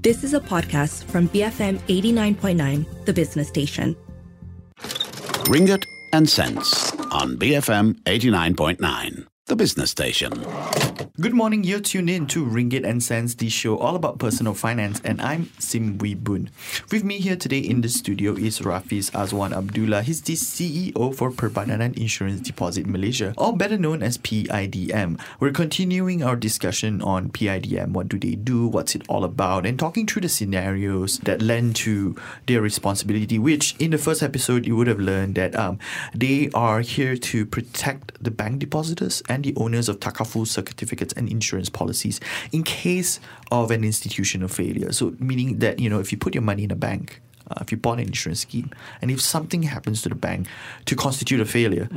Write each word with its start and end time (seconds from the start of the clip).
This 0.00 0.22
is 0.22 0.32
a 0.32 0.38
podcast 0.38 1.02
from 1.06 1.28
BFM 1.30 1.80
89.9, 1.88 3.04
the 3.04 3.12
business 3.12 3.48
station. 3.48 3.96
Ringgit 5.50 5.82
and 6.12 6.28
Cents 6.28 6.92
on 7.10 7.36
BFM 7.36 8.00
89.9, 8.04 9.26
the 9.48 9.56
business 9.56 9.90
station. 9.90 10.32
Good 11.20 11.34
morning, 11.34 11.64
you're 11.64 11.80
tuned 11.80 12.10
in 12.10 12.26
to 12.28 12.44
Ringgit 12.44 12.86
and 12.86 13.02
Cents, 13.02 13.34
the 13.34 13.48
show 13.48 13.76
all 13.78 13.96
about 13.96 14.18
personal 14.18 14.54
finance, 14.54 15.00
and 15.02 15.20
I'm 15.20 15.50
Sim 15.58 15.98
Wee 15.98 16.14
Boon. 16.14 16.50
With 16.92 17.02
me 17.02 17.18
here 17.18 17.34
today 17.34 17.58
in 17.58 17.80
the 17.80 17.88
studio 17.88 18.34
is 18.34 18.60
Rafiz 18.60 19.10
Azuan 19.10 19.56
Abdullah. 19.56 20.02
He's 20.02 20.22
the 20.22 20.34
CEO 20.34 21.14
for 21.14 21.32
Perbadanan 21.32 21.96
Insurance 21.98 22.40
Deposit 22.42 22.86
Malaysia, 22.86 23.34
or 23.36 23.56
better 23.56 23.78
known 23.78 24.02
as 24.02 24.18
PIDM. 24.18 25.18
We're 25.40 25.50
continuing 25.50 26.22
our 26.22 26.36
discussion 26.36 27.02
on 27.02 27.30
PIDM. 27.30 27.92
What 27.92 28.08
do 28.08 28.18
they 28.18 28.36
do? 28.36 28.68
What's 28.68 28.94
it 28.94 29.02
all 29.08 29.24
about? 29.24 29.66
And 29.66 29.78
talking 29.78 30.06
through 30.06 30.22
the 30.22 30.28
scenarios 30.28 31.18
that 31.20 31.42
lend 31.42 31.74
to 31.76 32.14
their 32.46 32.60
responsibility, 32.60 33.38
which 33.38 33.74
in 33.80 33.90
the 33.90 33.98
first 33.98 34.22
episode 34.22 34.66
you 34.66 34.76
would 34.76 34.86
have 34.86 35.00
learned 35.00 35.34
that 35.34 35.56
um, 35.56 35.78
they 36.14 36.50
are 36.54 36.80
here 36.80 37.16
to 37.16 37.46
protect 37.46 38.22
the 38.22 38.30
bank 38.30 38.60
depositors 38.60 39.22
and 39.28 39.37
the 39.42 39.54
owners 39.56 39.88
of 39.88 40.00
Takaful 40.00 40.46
certificates 40.46 41.12
and 41.14 41.28
insurance 41.28 41.68
policies 41.68 42.20
in 42.52 42.62
case 42.62 43.20
of 43.50 43.70
an 43.70 43.84
institutional 43.84 44.48
failure. 44.48 44.92
So, 44.92 45.14
meaning 45.18 45.58
that, 45.58 45.78
you 45.78 45.88
know, 45.90 46.00
if 46.00 46.12
you 46.12 46.18
put 46.18 46.34
your 46.34 46.42
money 46.42 46.64
in 46.64 46.70
a 46.70 46.76
bank, 46.76 47.20
uh, 47.50 47.60
if 47.60 47.72
you 47.72 47.78
bought 47.78 47.98
an 47.98 48.06
insurance 48.06 48.40
scheme, 48.40 48.70
and 49.00 49.10
if 49.10 49.20
something 49.20 49.62
happens 49.62 50.02
to 50.02 50.08
the 50.08 50.14
bank 50.14 50.46
to 50.84 50.94
constitute 50.94 51.40
a 51.40 51.44
failure, 51.46 51.88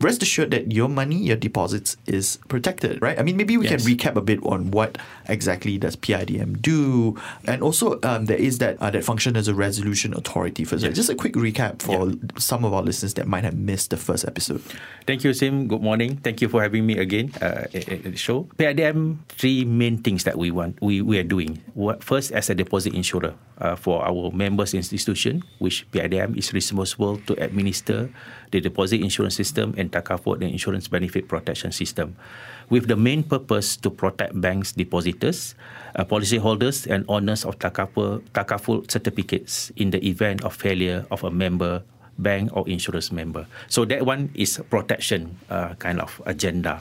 rest 0.00 0.22
assured 0.22 0.50
that 0.50 0.72
your 0.72 0.88
money, 0.88 1.16
your 1.16 1.36
deposits 1.36 1.96
is 2.06 2.38
protected, 2.48 3.00
right? 3.02 3.18
I 3.18 3.22
mean, 3.22 3.36
maybe 3.36 3.56
we 3.56 3.68
Yes. 3.68 3.84
can 3.84 3.96
recap 3.96 4.16
a 4.16 4.20
bit 4.20 4.40
on 4.44 4.70
what 4.70 4.96
exactly 5.28 5.76
does 5.78 5.94
PIDM 5.96 6.60
do, 6.60 7.16
and 7.46 7.62
also 7.62 8.00
um, 8.02 8.24
there 8.26 8.38
is 8.38 8.58
that 8.58 8.80
uh, 8.80 8.90
that 8.90 9.04
function 9.04 9.36
as 9.36 9.46
a 9.48 9.54
resolution 9.54 10.14
authority. 10.14 10.64
For 10.64 10.76
just 10.78 11.10
a 11.10 11.14
quick 11.14 11.34
recap 11.34 11.82
for 11.82 12.12
some 12.40 12.64
of 12.64 12.72
our 12.72 12.82
listeners 12.82 13.14
that 13.14 13.26
might 13.28 13.44
have 13.44 13.56
missed 13.56 13.90
the 13.90 13.96
first 13.96 14.24
episode. 14.24 14.62
Thank 15.06 15.24
you, 15.24 15.32
Sim. 15.34 15.68
Good 15.68 15.82
morning. 15.82 16.16
Thank 16.16 16.40
you 16.40 16.48
for 16.48 16.62
having 16.62 16.86
me 16.86 16.96
again 16.98 17.32
uh, 17.40 17.66
at, 17.72 18.04
the 18.04 18.16
show. 18.16 18.48
PIDM, 18.56 19.18
three 19.28 19.64
main 19.64 19.98
things 19.98 20.24
that 20.24 20.38
we 20.38 20.50
want, 20.50 20.80
we, 20.80 21.02
we 21.02 21.18
are 21.18 21.26
doing. 21.26 21.60
What, 21.74 22.02
first, 22.04 22.32
as 22.32 22.48
a 22.48 22.54
deposit 22.54 22.94
insurer 22.94 23.34
uh, 23.58 23.76
for 23.76 24.04
our 24.04 24.30
members 24.30 24.72
institution, 24.74 25.42
which 25.58 25.90
PIDM 25.92 26.36
is 26.36 26.52
responsible 26.52 27.18
to 27.26 27.34
administer 27.42 28.10
the 28.50 28.60
deposit 28.60 29.00
insurance 29.00 29.34
system 29.34 29.74
and 29.76 29.90
Takaful 29.90 30.38
the 30.38 30.46
insurance 30.46 30.88
benefit 30.88 31.28
protection 31.28 31.72
system, 31.72 32.16
with 32.68 32.88
the 32.88 32.96
main 32.96 33.22
purpose 33.22 33.76
to 33.78 33.90
protect 33.90 34.38
banks 34.40 34.72
depositors, 34.72 35.54
uh, 35.96 36.04
policyholders, 36.04 36.86
and 36.86 37.04
owners 37.08 37.44
of 37.44 37.58
Takaful, 37.58 38.22
Takaful 38.34 38.90
certificates 38.90 39.70
in 39.76 39.90
the 39.90 40.00
event 40.06 40.44
of 40.44 40.54
failure 40.54 41.06
of 41.10 41.24
a 41.24 41.30
member 41.30 41.82
bank 42.22 42.52
or 42.52 42.68
insurance 42.68 43.10
member. 43.10 43.46
So 43.68 43.84
that 43.88 44.04
one 44.04 44.30
is 44.34 44.60
protection 44.70 45.40
uh, 45.48 45.74
kind 45.80 46.00
of 46.00 46.20
agenda. 46.26 46.80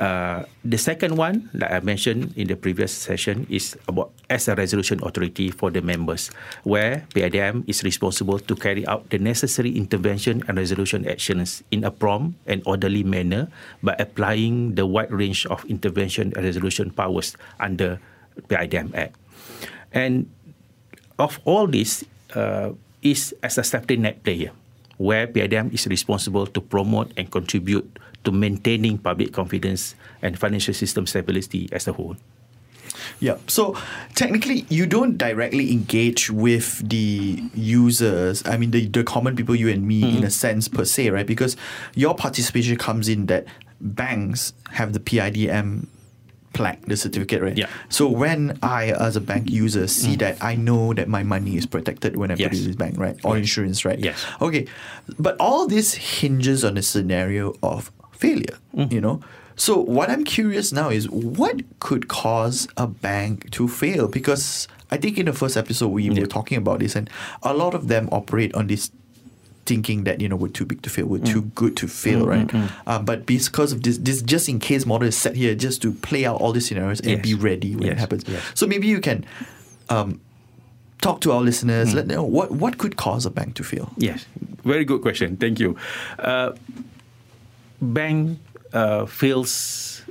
Uh, 0.00 0.48
the 0.64 0.80
second 0.80 1.14
one 1.20 1.52
that 1.54 1.70
I 1.70 1.78
mentioned 1.84 2.32
in 2.34 2.48
the 2.48 2.56
previous 2.56 2.90
session 2.90 3.46
is 3.46 3.76
about 3.86 4.10
as 4.32 4.48
a 4.48 4.56
resolution 4.56 4.98
authority 5.04 5.52
for 5.52 5.70
the 5.70 5.84
members, 5.84 6.32
where 6.64 7.04
PIDM 7.14 7.68
is 7.68 7.84
responsible 7.84 8.40
to 8.40 8.54
carry 8.56 8.86
out 8.88 9.10
the 9.10 9.18
necessary 9.20 9.76
intervention 9.76 10.42
and 10.48 10.56
resolution 10.56 11.06
actions 11.06 11.62
in 11.70 11.84
a 11.84 11.92
prompt 11.92 12.40
and 12.48 12.64
orderly 12.64 13.04
manner 13.04 13.52
by 13.82 13.94
applying 14.00 14.74
the 14.74 14.86
wide 14.86 15.12
range 15.12 15.44
of 15.46 15.62
intervention 15.66 16.32
and 16.34 16.44
resolution 16.44 16.90
powers 16.90 17.36
under 17.60 18.00
PIDM 18.48 18.96
Act. 18.96 19.14
And 19.92 20.26
of 21.18 21.38
all 21.44 21.68
this 21.68 22.02
uh, 22.34 22.72
is 23.02 23.34
as 23.42 23.58
a 23.58 23.64
safety 23.64 24.00
net 24.00 24.24
player, 24.24 24.56
where 25.02 25.26
PIDM 25.26 25.74
is 25.74 25.86
responsible 25.86 26.46
to 26.46 26.60
promote 26.60 27.10
and 27.16 27.30
contribute 27.30 27.98
to 28.24 28.30
maintaining 28.30 28.98
public 28.98 29.32
confidence 29.32 29.94
and 30.22 30.38
financial 30.38 30.72
system 30.72 31.06
stability 31.06 31.68
as 31.72 31.88
a 31.88 31.92
whole. 31.92 32.16
Yeah. 33.18 33.36
So 33.46 33.76
technically, 34.14 34.64
you 34.68 34.86
don't 34.86 35.16
directly 35.16 35.72
engage 35.72 36.30
with 36.30 36.88
the 36.88 37.42
users. 37.54 38.46
I 38.46 38.56
mean, 38.56 38.70
the, 38.70 38.86
the 38.86 39.02
common 39.02 39.34
people, 39.34 39.54
you 39.54 39.68
and 39.70 39.86
me, 39.86 40.02
in 40.02 40.08
mm-hmm. 40.16 40.24
a 40.24 40.30
sense 40.30 40.68
per 40.68 40.84
se, 40.84 41.10
right? 41.10 41.26
Because 41.26 41.56
your 41.94 42.14
participation 42.14 42.76
comes 42.76 43.08
in 43.08 43.26
that 43.26 43.46
banks 43.80 44.52
have 44.70 44.92
the 44.92 45.00
PIDM 45.00 45.86
plaque, 46.52 46.84
the 46.86 46.96
certificate, 46.96 47.42
right? 47.42 47.56
Yeah. 47.56 47.68
So 47.88 48.08
when 48.08 48.58
I, 48.62 48.92
as 48.92 49.16
a 49.16 49.20
bank 49.20 49.50
user, 49.50 49.86
see 49.86 50.14
mm. 50.14 50.18
that, 50.20 50.42
I 50.42 50.54
know 50.54 50.94
that 50.94 51.08
my 51.08 51.22
money 51.22 51.56
is 51.56 51.66
protected 51.66 52.16
when 52.16 52.30
I 52.30 52.34
put 52.34 52.52
it 52.52 52.58
in 52.58 52.66
this 52.66 52.76
bank, 52.76 52.98
right? 52.98 53.16
Or 53.24 53.36
insurance, 53.36 53.84
right? 53.84 53.98
Yes. 53.98 54.24
Okay. 54.40 54.66
But 55.18 55.36
all 55.38 55.66
this 55.66 55.94
hinges 55.94 56.64
on 56.64 56.76
a 56.76 56.82
scenario 56.82 57.54
of 57.62 57.90
failure, 58.12 58.58
mm. 58.74 58.90
you 58.92 59.00
know? 59.00 59.20
So 59.56 59.78
what 59.78 60.10
I'm 60.10 60.24
curious 60.24 60.72
now 60.72 60.88
is 60.88 61.08
what 61.10 61.62
could 61.80 62.08
cause 62.08 62.68
a 62.76 62.86
bank 62.86 63.50
to 63.52 63.68
fail? 63.68 64.08
Because 64.08 64.66
I 64.90 64.96
think 64.96 65.18
in 65.18 65.26
the 65.26 65.32
first 65.32 65.56
episode 65.56 65.88
we 65.88 66.08
were 66.10 66.26
talking 66.26 66.58
about 66.58 66.80
this 66.80 66.96
and 66.96 67.08
a 67.42 67.54
lot 67.54 67.74
of 67.74 67.88
them 67.88 68.08
operate 68.12 68.54
on 68.54 68.66
this 68.66 68.90
thinking 69.66 70.04
that 70.04 70.20
you 70.20 70.28
know 70.28 70.36
we're 70.36 70.48
too 70.48 70.64
big 70.64 70.82
to 70.82 70.90
fail, 70.90 71.06
we're 71.06 71.24
too 71.24 71.42
good 71.54 71.76
to 71.76 71.86
fail, 71.88 72.26
right? 72.26 72.52
Um, 72.86 73.04
but 73.04 73.26
because 73.26 73.72
of 73.72 73.82
this, 73.82 73.98
this 73.98 74.20
just 74.22 74.48
in 74.48 74.58
case 74.58 74.84
model 74.86 75.06
is 75.08 75.16
set 75.16 75.36
here 75.36 75.54
just 75.54 75.80
to 75.82 75.92
play 75.92 76.24
out 76.26 76.40
all 76.40 76.52
these 76.52 76.66
scenarios 76.68 77.00
and 77.00 77.10
Yes. 77.10 77.22
be 77.22 77.34
ready 77.34 77.76
when 77.76 77.88
it 77.92 77.98
happens. 77.98 78.24
yes. 78.26 78.42
So 78.54 78.66
maybe 78.66 78.86
you 78.88 79.00
can 79.00 79.24
um, 79.88 80.20
talk 81.00 81.20
to 81.22 81.32
our 81.32 81.40
listeners. 81.40 81.94
Let 81.94 82.08
them 82.08 82.16
know 82.16 82.24
what 82.24 82.50
what 82.50 82.78
could 82.78 82.96
cause 82.96 83.24
a 83.26 83.30
bank 83.30 83.54
to 83.56 83.62
fail. 83.64 83.92
Yes, 83.96 84.26
very 84.64 84.84
good 84.84 85.00
question. 85.02 85.36
Thank 85.36 85.60
you. 85.60 85.76
Uh, 86.18 86.52
bank 87.80 88.38
uh, 88.72 89.06
fails 89.06 90.02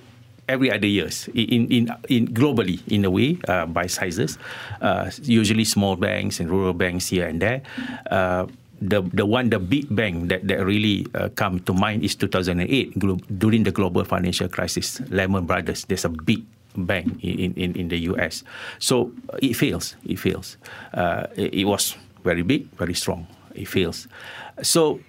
every 0.50 0.69
other 0.72 0.88
years 0.88 1.28
in 1.33 1.68
in 1.72 1.89
in 2.09 2.28
globally 2.28 2.79
in 2.88 3.06
a 3.06 3.09
way 3.12 3.38
uh, 3.47 3.66
by 3.66 3.88
sizes. 3.88 4.38
Uh, 4.81 5.09
usually 5.23 5.63
small 5.66 5.95
banks 5.95 6.39
and 6.39 6.50
rural 6.50 6.73
banks 6.73 7.07
here 7.09 7.28
and 7.28 7.41
there. 7.41 7.62
Uh, 8.09 8.47
the 8.81 9.06
the 9.14 9.25
one 9.25 9.50
the 9.53 9.59
big 9.62 9.86
bank 9.94 10.30
that 10.34 10.47
that 10.50 10.66
really 10.66 11.06
uh, 11.14 11.30
come 11.38 11.62
to 11.69 11.74
mind 11.74 12.03
is 12.03 12.18
2008 12.18 12.97
glo- 12.97 13.22
during 13.38 13.64
the 13.64 13.72
global 13.72 14.03
financial 14.03 14.50
crisis. 14.50 15.00
Lehman 15.14 15.46
Brothers. 15.46 15.86
There's 15.86 16.03
a 16.03 16.09
big 16.09 16.44
bank 16.75 17.22
in, 17.24 17.53
in, 17.53 17.75
in 17.75 17.88
the 17.88 18.00
US. 18.12 18.44
So 18.80 19.12
uh, 19.30 19.38
it 19.42 19.53
fails. 19.53 19.96
It 20.03 20.18
fails. 20.18 20.58
Uh, 20.94 21.28
it, 21.36 21.53
it 21.53 21.66
was 21.66 21.96
very 22.24 22.42
big, 22.42 22.69
very 22.78 22.94
strong. 22.94 23.28
It 23.53 23.68
fails. 23.68 24.08
So 24.64 25.00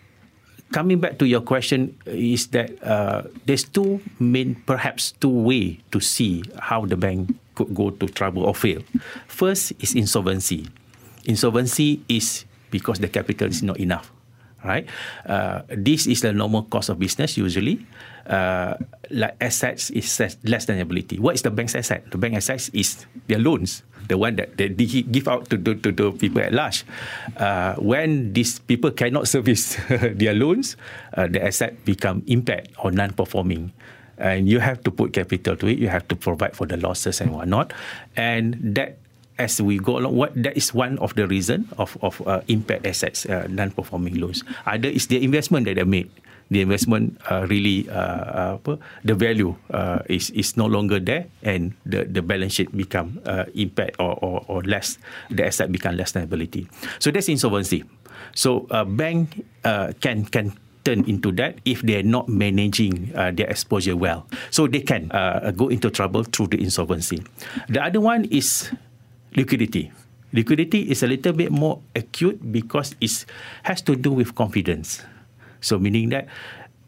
coming 0.73 1.01
back 1.01 1.19
to 1.19 1.27
your 1.27 1.41
question 1.41 1.97
is 2.07 2.49
that 2.49 2.71
uh, 2.83 3.23
there's 3.47 3.65
two 3.65 4.01
main, 4.19 4.57
perhaps 4.67 5.13
two 5.21 5.31
way 5.31 5.81
to 5.93 6.01
see 6.01 6.43
how 6.59 6.85
the 6.85 6.97
bank 6.97 7.35
could 7.55 7.75
go 7.75 7.91
to 7.91 8.07
trouble 8.09 8.45
or 8.45 8.55
fail. 8.55 8.83
First 9.29 9.73
is 9.81 9.95
insolvency. 9.95 10.67
Insolvency 11.25 12.03
is 12.09 12.45
because 12.73 12.99
the 12.99 13.09
capital 13.09 13.47
is 13.47 13.63
not 13.63 13.79
enough 13.79 14.11
right? 14.65 14.87
Uh, 15.27 15.63
this 15.69 16.07
is 16.07 16.23
the 16.23 16.33
normal 16.33 16.63
cost 16.71 16.89
of 16.89 16.99
business 16.99 17.37
usually. 17.37 17.85
Uh, 18.27 18.79
like 19.11 19.35
assets 19.43 19.91
is 19.91 20.07
less- 20.47 20.67
than 20.67 20.79
ability. 20.79 21.19
What 21.19 21.35
is 21.35 21.43
the 21.43 21.51
bank's 21.51 21.75
asset? 21.75 22.07
The 22.11 22.19
bank 22.19 22.35
assets 22.35 22.71
is 22.71 23.05
their 23.27 23.39
loans, 23.43 23.83
the 24.07 24.17
one 24.17 24.37
that 24.37 24.57
they 24.57 24.71
give 24.71 25.27
out 25.27 25.51
to 25.51 25.59
to, 25.59 25.75
to 25.75 26.13
people 26.15 26.41
at 26.41 26.55
large. 26.55 26.87
Uh, 27.37 27.75
when 27.83 28.33
these 28.33 28.63
people 28.63 28.95
cannot 28.95 29.27
service 29.27 29.75
their 29.91 30.35
loans, 30.35 30.79
uh, 31.19 31.27
the 31.27 31.43
asset 31.43 31.85
become 31.85 32.23
impaired 32.27 32.71
or 32.79 32.95
non-performing. 32.95 33.75
And 34.23 34.47
you 34.47 34.63
have 34.63 34.87
to 34.87 34.95
put 34.95 35.13
capital 35.13 35.57
to 35.57 35.67
it. 35.67 35.83
You 35.83 35.89
have 35.89 36.07
to 36.07 36.15
provide 36.15 36.55
for 36.55 36.63
the 36.63 36.77
losses 36.79 37.19
and 37.19 37.35
whatnot, 37.35 37.75
and 38.15 38.55
that 38.79 39.02
as 39.43 39.59
we 39.59 39.83
go 39.83 39.99
along, 39.99 40.15
what 40.15 40.31
that 40.39 40.55
is 40.55 40.71
one 40.71 41.03
of 41.03 41.19
the 41.19 41.27
reason 41.27 41.67
of 41.83 41.99
of 41.99 42.23
uh, 42.23 42.47
impaired 42.47 42.87
assets, 42.87 43.27
uh, 43.27 43.51
non-performing 43.51 44.15
loans. 44.23 44.47
Other 44.63 44.87
is 44.87 45.11
the 45.11 45.19
investment 45.19 45.67
that 45.67 45.75
they 45.75 45.85
made. 45.85 46.07
The 46.53 46.61
investment 46.61 47.17
uh, 47.33 47.49
really 47.49 47.89
uh, 47.89 47.97
uh, 47.97 48.51
apa, 48.61 48.77
the 49.09 49.17
value 49.17 49.57
uh, 49.73 50.05
is 50.07 50.29
is 50.37 50.55
no 50.55 50.69
longer 50.69 51.01
there, 51.01 51.27
and 51.43 51.73
the 51.89 52.05
the 52.05 52.21
balance 52.21 52.61
sheet 52.61 52.71
become 52.77 53.19
uh, 53.25 53.49
impaired 53.57 53.97
or, 53.99 54.15
or 54.21 54.45
or 54.47 54.61
less. 54.63 55.01
The 55.33 55.49
asset 55.49 55.73
become 55.73 55.97
less 55.97 56.13
than 56.13 56.29
ability. 56.29 56.69
So 57.01 57.09
that's 57.09 57.33
insolvency. 57.33 57.89
So 58.37 58.69
uh, 58.69 58.85
bank 58.85 59.49
uh, 59.65 59.97
can 60.05 60.29
can 60.29 60.53
turn 60.85 61.09
into 61.09 61.33
that 61.41 61.57
if 61.65 61.81
they're 61.81 62.05
not 62.05 62.29
managing 62.29 63.15
uh, 63.15 63.31
their 63.33 63.49
exposure 63.49 63.97
well. 63.97 64.27
So 64.51 64.67
they 64.69 64.85
can 64.85 65.09
uh, 65.15 65.55
go 65.57 65.73
into 65.73 65.89
trouble 65.89 66.27
through 66.27 66.53
the 66.53 66.61
insolvency. 66.61 67.23
The 67.73 67.81
other 67.81 68.03
one 68.03 68.27
is 68.29 68.69
liquidity. 69.37 69.93
Liquidity 70.33 70.89
is 70.91 71.03
a 71.03 71.07
little 71.07 71.33
bit 71.33 71.53
more 71.53 71.81
acute 71.95 72.41
because 72.53 72.97
it 73.01 73.25
has 73.65 73.83
to 73.83 73.97
do 73.97 74.13
with 74.13 74.35
confidence. 74.35 75.05
So 75.61 75.79
meaning 75.79 76.09
that 76.11 76.27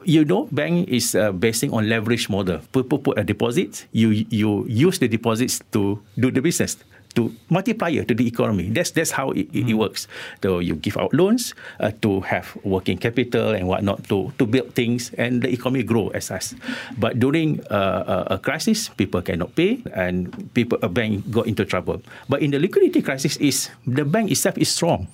you 0.05 0.25
know 0.25 0.49
bank 0.53 0.89
is 0.89 1.15
uh, 1.15 1.33
basing 1.33 1.73
on 1.73 1.89
leverage 1.89 2.29
model. 2.29 2.61
People 2.73 2.99
put 2.99 3.19
a 3.19 3.25
deposit, 3.25 3.87
you 3.93 4.25
you 4.33 4.65
use 4.69 4.99
the 4.99 5.09
deposits 5.09 5.61
to 5.77 6.01
do 6.17 6.33
the 6.33 6.41
business 6.41 6.81
to 7.15 7.35
multiplier 7.49 8.03
to 8.05 8.15
the 8.15 8.27
economy. 8.27 8.71
That's 8.71 8.91
that's 8.91 9.11
how 9.11 9.31
it, 9.31 9.49
it, 9.55 9.71
it 9.71 9.77
works. 9.79 10.07
So 10.43 10.59
you 10.59 10.75
give 10.77 10.99
out 10.99 11.15
loans 11.15 11.55
uh, 11.81 11.93
to 12.03 12.21
have 12.27 12.57
working 12.65 12.99
capital 12.99 13.55
and 13.55 13.67
whatnot 13.67 14.05
to 14.11 14.35
to 14.39 14.45
build 14.47 14.75
things 14.75 15.15
and 15.15 15.43
the 15.43 15.51
economy 15.51 15.83
grow 15.83 16.11
as 16.11 16.31
such. 16.31 16.59
But 16.99 17.19
during 17.19 17.63
uh, 17.71 18.27
a, 18.31 18.35
a 18.35 18.39
crisis, 18.39 18.91
people 18.91 19.23
cannot 19.23 19.55
pay 19.55 19.83
and 19.95 20.31
people 20.55 20.79
a 20.83 20.91
bank 20.91 21.31
got 21.31 21.47
into 21.47 21.65
trouble. 21.65 22.03
But 22.29 22.43
in 22.43 22.51
the 22.51 22.59
liquidity 22.59 23.03
crisis, 23.03 23.37
is 23.39 23.71
the 23.87 24.05
bank 24.05 24.31
itself 24.31 24.59
is 24.59 24.69
strong. 24.69 25.09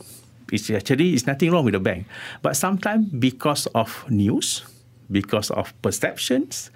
It's 0.50 0.69
actually 0.70 1.14
it's 1.14 1.26
nothing 1.26 1.52
wrong 1.52 1.64
with 1.64 1.79
the 1.79 1.82
bank, 1.82 2.06
but 2.43 2.56
sometimes 2.56 3.06
because 3.06 3.70
of 3.70 4.02
news, 4.11 4.67
because 5.11 5.50
of 5.55 5.70
perceptions, 5.79 6.75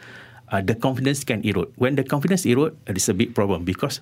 uh, 0.55 0.63
the 0.63 0.75
confidence 0.75 1.25
can 1.25 1.43
erode. 1.43 1.73
When 1.77 1.97
the 1.99 2.05
confidence 2.05 2.47
erode, 2.47 2.77
it 2.87 2.97
is 2.97 3.09
a 3.09 3.15
big 3.15 3.35
problem 3.35 3.65
because 3.65 4.01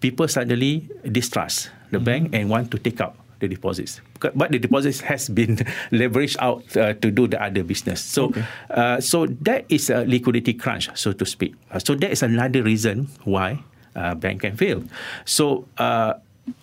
people 0.00 0.26
suddenly 0.28 0.88
distrust 1.12 1.70
the 1.90 1.98
mm-hmm. 1.98 2.04
bank 2.04 2.22
and 2.32 2.48
want 2.50 2.70
to 2.72 2.78
take 2.78 3.00
out 3.00 3.16
the 3.40 3.48
deposits. 3.48 4.00
But 4.20 4.52
the 4.52 4.58
deposits 4.58 5.00
has 5.00 5.28
been 5.28 5.56
leveraged 5.92 6.36
out 6.40 6.64
uh, 6.76 6.92
to 6.94 7.10
do 7.10 7.26
the 7.26 7.42
other 7.42 7.64
business. 7.64 8.04
So, 8.04 8.26
okay. 8.26 8.44
uh, 8.68 9.00
so 9.00 9.26
that 9.48 9.64
is 9.68 9.88
a 9.88 10.04
liquidity 10.04 10.52
crunch, 10.54 10.92
so 10.94 11.12
to 11.12 11.24
speak. 11.24 11.54
Uh, 11.70 11.78
so 11.78 11.94
that 11.96 12.10
is 12.12 12.22
another 12.22 12.62
reason 12.62 13.08
why 13.24 13.64
uh, 13.96 14.14
bank 14.14 14.42
can 14.42 14.56
fail. 14.56 14.84
So, 15.24 15.66
uh, 15.78 16.14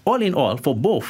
all 0.05 0.21
in 0.21 0.33
all, 0.33 0.57
for 0.57 0.75
both, 0.75 1.09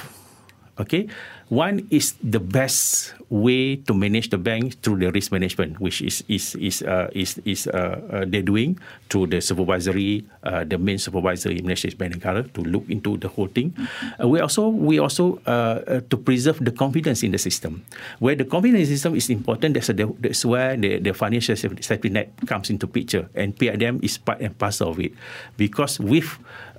okay, 0.79 1.07
one 1.49 1.87
is 1.89 2.15
the 2.19 2.39
best 2.39 3.13
way 3.29 3.75
to 3.75 3.93
manage 3.93 4.29
the 4.29 4.37
bank 4.37 4.79
through 4.83 4.99
the 4.99 5.11
risk 5.11 5.31
management, 5.31 5.79
which 5.79 6.01
is 6.01 6.23
is 6.27 6.55
is 6.59 6.83
uh, 6.83 7.07
is 7.11 7.39
is 7.47 7.67
uh, 7.67 7.99
uh, 8.11 8.25
they're 8.27 8.43
doing 8.43 8.79
through 9.07 9.27
the 9.27 9.39
supervisory, 9.39 10.27
uh, 10.43 10.63
the 10.67 10.77
main 10.77 10.99
supervisor 10.99 11.51
in 11.51 11.63
Malaysia 11.63 11.87
Bank 11.95 12.19
Negara 12.19 12.43
to 12.51 12.61
look 12.63 12.83
into 12.91 13.15
the 13.15 13.27
whole 13.31 13.47
thing. 13.47 13.71
Uh, 14.19 14.27
we 14.27 14.39
also 14.39 14.67
we 14.67 14.99
also 14.99 15.39
uh, 15.47 16.03
to 16.11 16.15
preserve 16.19 16.59
the 16.59 16.71
confidence 16.71 17.23
in 17.23 17.31
the 17.31 17.39
system. 17.39 17.83
Where 18.19 18.35
the 18.35 18.45
confidence 18.45 18.87
in 18.87 18.91
the 18.91 18.95
system 18.99 19.15
is 19.15 19.29
important, 19.31 19.75
that's, 19.75 19.87
that's 19.87 20.43
where 20.43 20.75
the, 20.75 20.99
the 20.99 21.13
financial 21.13 21.55
safety 21.55 22.09
net 22.09 22.31
comes 22.47 22.69
into 22.69 22.87
picture, 22.87 23.29
and 23.35 23.55
PIDM 23.55 24.03
is 24.03 24.17
part 24.19 24.43
and 24.43 24.51
parcel 24.57 24.91
of 24.91 24.99
it, 24.99 25.15
because 25.55 25.99
with 25.99 26.27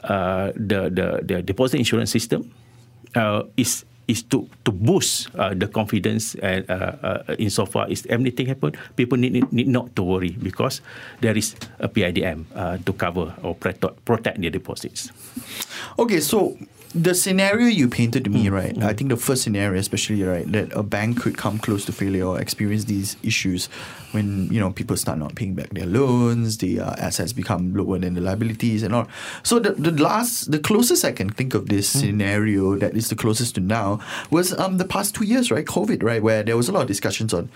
the 0.04 0.92
the 0.92 1.24
the 1.24 1.36
deposit 1.40 1.80
insurance 1.80 2.12
system 2.12 2.52
is 3.56 3.88
is 4.08 4.24
to 4.32 4.48
to 4.64 4.72
boost 4.72 5.28
uh, 5.36 5.52
the 5.52 5.68
confidence 5.68 6.34
and 6.40 6.64
uh, 6.72 6.96
uh, 7.04 7.36
insofar 7.38 7.86
is 7.92 8.08
anything 8.08 8.48
happen, 8.48 8.72
people 8.96 9.20
need, 9.20 9.32
need, 9.32 9.52
need 9.52 9.68
not 9.68 9.94
to 9.94 10.02
worry 10.02 10.34
because 10.42 10.80
there 11.20 11.36
is 11.36 11.54
a 11.78 11.88
PIDM 11.88 12.44
uh, 12.56 12.78
to 12.84 12.92
cover 12.92 13.34
or 13.44 13.54
protect, 13.54 14.04
protect 14.04 14.40
their 14.40 14.50
deposits. 14.50 15.12
Okay, 15.98 16.20
so 16.20 16.56
the 17.02 17.14
scenario 17.14 17.66
you 17.66 17.88
painted 17.88 18.24
to 18.24 18.30
me, 18.30 18.46
mm. 18.46 18.52
right? 18.52 18.74
Mm. 18.74 18.82
I 18.82 18.92
think 18.92 19.10
the 19.10 19.16
first 19.16 19.42
scenario, 19.42 19.78
especially, 19.78 20.22
right, 20.22 20.50
that 20.52 20.72
a 20.72 20.82
bank 20.82 21.20
could 21.20 21.36
come 21.36 21.58
close 21.58 21.84
to 21.86 21.92
failure 21.92 22.24
or 22.24 22.40
experience 22.40 22.84
these 22.84 23.16
issues 23.22 23.68
when 24.12 24.50
you 24.52 24.58
know 24.58 24.70
people 24.70 24.96
start 24.96 25.18
not 25.18 25.34
paying 25.34 25.54
back 25.54 25.70
their 25.70 25.86
loans, 25.86 26.58
the 26.58 26.80
uh, 26.80 26.94
assets 26.98 27.32
become 27.32 27.74
lower 27.74 27.98
than 27.98 28.14
the 28.14 28.20
liabilities 28.20 28.82
and 28.82 28.94
all. 28.94 29.06
So 29.42 29.58
the 29.58 29.72
the 29.72 29.92
last, 29.92 30.50
the 30.50 30.58
closest 30.58 31.04
I 31.04 31.12
can 31.12 31.30
think 31.30 31.54
of 31.54 31.68
this 31.68 31.94
mm. 31.94 32.00
scenario 32.00 32.76
that 32.76 32.96
is 32.96 33.08
the 33.08 33.16
closest 33.16 33.54
to 33.56 33.60
now 33.60 34.00
was 34.30 34.58
um 34.58 34.78
the 34.78 34.86
past 34.86 35.14
two 35.14 35.24
years, 35.24 35.50
right? 35.50 35.64
COVID, 35.64 36.02
right, 36.02 36.22
where 36.22 36.42
there 36.42 36.56
was 36.56 36.68
a 36.68 36.72
lot 36.72 36.82
of 36.82 36.88
discussions 36.88 37.32
on 37.32 37.48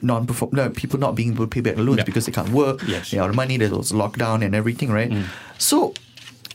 non-perform 0.00 0.50
no, 0.52 0.70
people 0.70 0.98
not 0.98 1.16
being 1.16 1.32
able 1.32 1.44
to 1.44 1.50
pay 1.50 1.60
back 1.60 1.76
loans 1.76 1.98
yeah. 1.98 2.04
because 2.04 2.26
they 2.26 2.32
can't 2.32 2.50
work, 2.50 2.86
yes. 2.86 3.10
they 3.10 3.18
out 3.18 3.30
of 3.30 3.34
money, 3.34 3.56
there 3.56 3.70
was 3.70 3.90
lockdown 3.90 4.44
and 4.44 4.54
everything, 4.54 4.92
right? 4.92 5.10
Mm. 5.10 5.24
So 5.58 5.94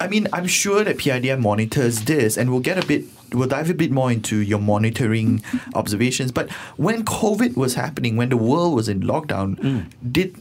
I 0.03 0.07
mean, 0.09 0.27
I'm 0.33 0.47
sure 0.47 0.83
that 0.83 0.97
PIDM 0.97 1.39
monitors 1.39 2.01
this, 2.01 2.35
and 2.35 2.51
we'll 2.51 2.59
get 2.59 2.77
a 2.77 2.85
bit, 2.85 3.05
we'll 3.31 3.47
dive 3.47 3.69
a 3.69 3.73
bit 3.73 3.89
more 3.89 4.11
into 4.11 4.41
your 4.41 4.59
monitoring 4.59 5.41
observations. 5.75 6.29
But 6.33 6.51
when 6.75 7.05
COVID 7.05 7.55
was 7.55 7.75
happening, 7.75 8.17
when 8.17 8.27
the 8.27 8.35
world 8.35 8.75
was 8.75 8.89
in 8.89 8.99
lockdown, 8.99 9.57
mm. 9.59 9.85
did 10.11 10.35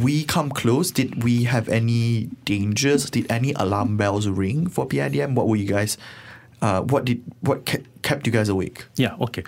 we 0.00 0.22
come 0.22 0.48
close? 0.50 0.92
Did 0.92 1.24
we 1.24 1.42
have 1.42 1.68
any 1.68 2.30
dangers? 2.44 3.10
Did 3.10 3.26
any 3.28 3.52
alarm 3.54 3.96
bells 3.96 4.28
ring 4.28 4.68
for 4.68 4.86
PIDM? 4.86 5.34
What 5.34 5.48
were 5.48 5.56
you 5.56 5.66
guys? 5.66 5.98
Uh, 6.62 6.82
what 6.82 7.04
did 7.04 7.20
what 7.40 7.64
kept 8.02 8.28
you 8.28 8.32
guys 8.32 8.48
awake? 8.48 8.84
Yeah. 8.94 9.16
Okay. 9.20 9.42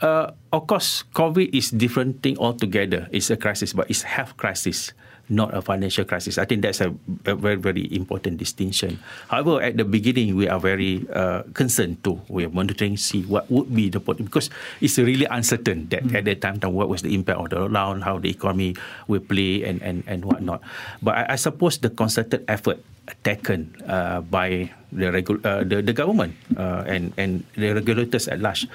Uh, 0.00 0.30
of 0.52 0.68
course, 0.68 1.02
COVID 1.14 1.52
is 1.52 1.72
different 1.72 2.22
thing 2.22 2.38
altogether. 2.38 3.08
It's 3.10 3.28
a 3.28 3.36
crisis, 3.36 3.72
but 3.72 3.90
it's 3.90 4.02
health 4.02 4.36
crisis 4.36 4.92
not 5.30 5.54
a 5.54 5.62
financial 5.62 6.04
crisis. 6.04 6.36
I 6.36 6.44
think 6.44 6.62
that's 6.62 6.80
a, 6.82 6.92
a 7.24 7.34
very, 7.34 7.56
very 7.56 7.86
important 7.94 8.36
distinction. 8.36 8.98
However, 9.28 9.62
at 9.62 9.78
the 9.78 9.86
beginning, 9.86 10.36
we 10.36 10.50
are 10.50 10.58
very 10.58 11.06
uh, 11.14 11.42
concerned 11.54 12.02
too. 12.02 12.20
We 12.28 12.44
are 12.44 12.52
monitoring, 12.52 12.98
see 12.98 13.22
what 13.22 13.50
would 13.50 13.72
be 13.72 13.88
the 13.88 14.00
because 14.00 14.50
it's 14.80 14.98
really 14.98 15.26
uncertain 15.30 15.86
that 15.94 16.02
mm. 16.04 16.18
at 16.18 16.24
that 16.26 16.42
time, 16.42 16.58
what 16.74 16.90
was 16.90 17.02
the 17.02 17.14
impact 17.14 17.38
of 17.38 17.48
the 17.50 17.56
lockdown, 17.70 18.02
how 18.02 18.18
the 18.18 18.28
economy 18.28 18.74
will 19.06 19.22
play, 19.22 19.62
and 19.64 19.80
and 19.82 20.02
and 20.06 20.24
whatnot. 20.24 20.60
But 21.02 21.16
I, 21.16 21.34
I 21.34 21.36
suppose 21.36 21.78
the 21.78 21.90
concerted 21.90 22.44
effort 22.48 22.82
taken 23.24 23.74
uh, 23.86 24.20
by 24.22 24.70
the, 24.92 25.10
regu- 25.10 25.42
uh, 25.42 25.64
the 25.66 25.82
the 25.82 25.92
government 25.92 26.34
uh, 26.56 26.86
and 26.86 27.12
and 27.16 27.42
the 27.54 27.74
regulators 27.74 28.28
at 28.28 28.38
large, 28.40 28.66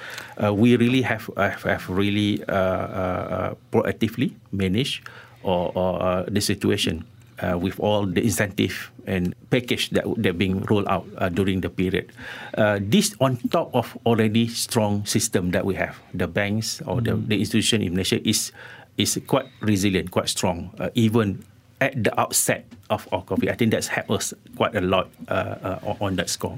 uh, 0.41 0.53
we 0.53 0.75
really 0.75 1.01
have 1.03 1.29
have, 1.37 1.63
have 1.63 1.85
really 1.89 2.43
uh, 2.47 2.51
uh, 2.51 3.49
proactively 3.71 4.35
managed 4.51 5.03
or, 5.45 5.71
or 5.77 6.01
uh, 6.01 6.25
the 6.27 6.41
situation 6.41 7.05
uh, 7.39 7.57
with 7.57 7.79
all 7.79 8.05
the 8.05 8.21
incentive 8.23 8.91
and 9.05 9.35
package 9.49 9.89
that 9.91 10.05
they're 10.17 10.33
being 10.33 10.61
rolled 10.65 10.87
out 10.87 11.05
uh, 11.17 11.29
during 11.29 11.61
the 11.61 11.69
period. 11.69 12.11
Uh, 12.57 12.79
this 12.81 13.15
on 13.21 13.37
top 13.51 13.73
of 13.73 13.97
already 14.05 14.47
strong 14.47 15.05
system 15.05 15.51
that 15.51 15.65
we 15.65 15.75
have, 15.75 15.97
the 16.13 16.27
banks 16.27 16.81
or 16.81 16.97
mm-hmm. 16.97 17.21
the, 17.21 17.35
the 17.35 17.39
institution 17.39 17.81
in 17.81 17.93
Malaysia 17.93 18.17
is 18.27 18.51
is 18.97 19.19
quite 19.27 19.45
resilient, 19.59 20.11
quite 20.11 20.29
strong, 20.29 20.71
uh, 20.79 20.89
even 20.95 21.43
at 21.81 21.91
the 22.01 22.11
outset 22.19 22.65
of, 22.89 23.07
of 23.11 23.25
COVID. 23.25 23.51
I 23.51 23.55
think 23.55 23.71
that's 23.71 23.87
helped 23.87 24.11
us 24.11 24.33
quite 24.55 24.75
a 24.75 24.81
lot 24.81 25.11
uh, 25.27 25.79
uh, 25.83 25.95
on 25.99 26.15
that 26.15 26.29
score. 26.29 26.57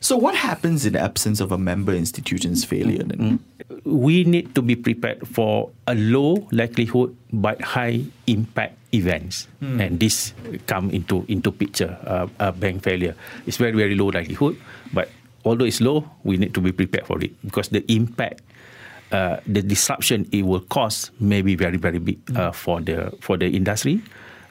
So, 0.00 0.16
what 0.16 0.34
happens 0.34 0.86
in 0.86 0.92
the 0.94 1.00
absence 1.00 1.40
of 1.40 1.52
a 1.52 1.58
member 1.58 1.92
institution's 1.92 2.64
failure 2.64 3.02
then? 3.02 3.18
Mm. 3.18 3.38
We 3.84 4.24
need 4.24 4.54
to 4.54 4.62
be 4.62 4.76
prepared 4.76 5.26
for 5.26 5.70
a 5.86 5.94
low 5.94 6.46
likelihood 6.52 7.16
but 7.32 7.60
high 7.60 8.04
impact 8.26 8.78
events, 8.94 9.48
mm. 9.62 9.80
and 9.80 10.00
this 10.00 10.32
come 10.66 10.90
into 10.90 11.24
into 11.28 11.50
picture. 11.50 11.98
Uh, 12.06 12.28
a 12.38 12.52
bank 12.52 12.82
failure 12.82 13.14
It's 13.46 13.56
very 13.56 13.76
very 13.76 13.94
low 13.94 14.08
likelihood, 14.08 14.56
but 14.92 15.10
although 15.44 15.66
it's 15.66 15.80
low, 15.80 16.08
we 16.24 16.36
need 16.36 16.54
to 16.54 16.60
be 16.60 16.72
prepared 16.72 17.06
for 17.06 17.22
it 17.22 17.34
because 17.44 17.68
the 17.68 17.84
impact. 17.92 18.42
Uh, 19.14 19.38
the 19.46 19.62
disruption 19.62 20.26
it 20.34 20.42
will 20.42 20.66
cause 20.66 21.14
may 21.22 21.38
be 21.38 21.54
very 21.54 21.78
very 21.78 22.02
big 22.02 22.18
uh, 22.34 22.50
for 22.50 22.82
the 22.82 23.14
for 23.22 23.38
the 23.38 23.46
industry, 23.46 24.02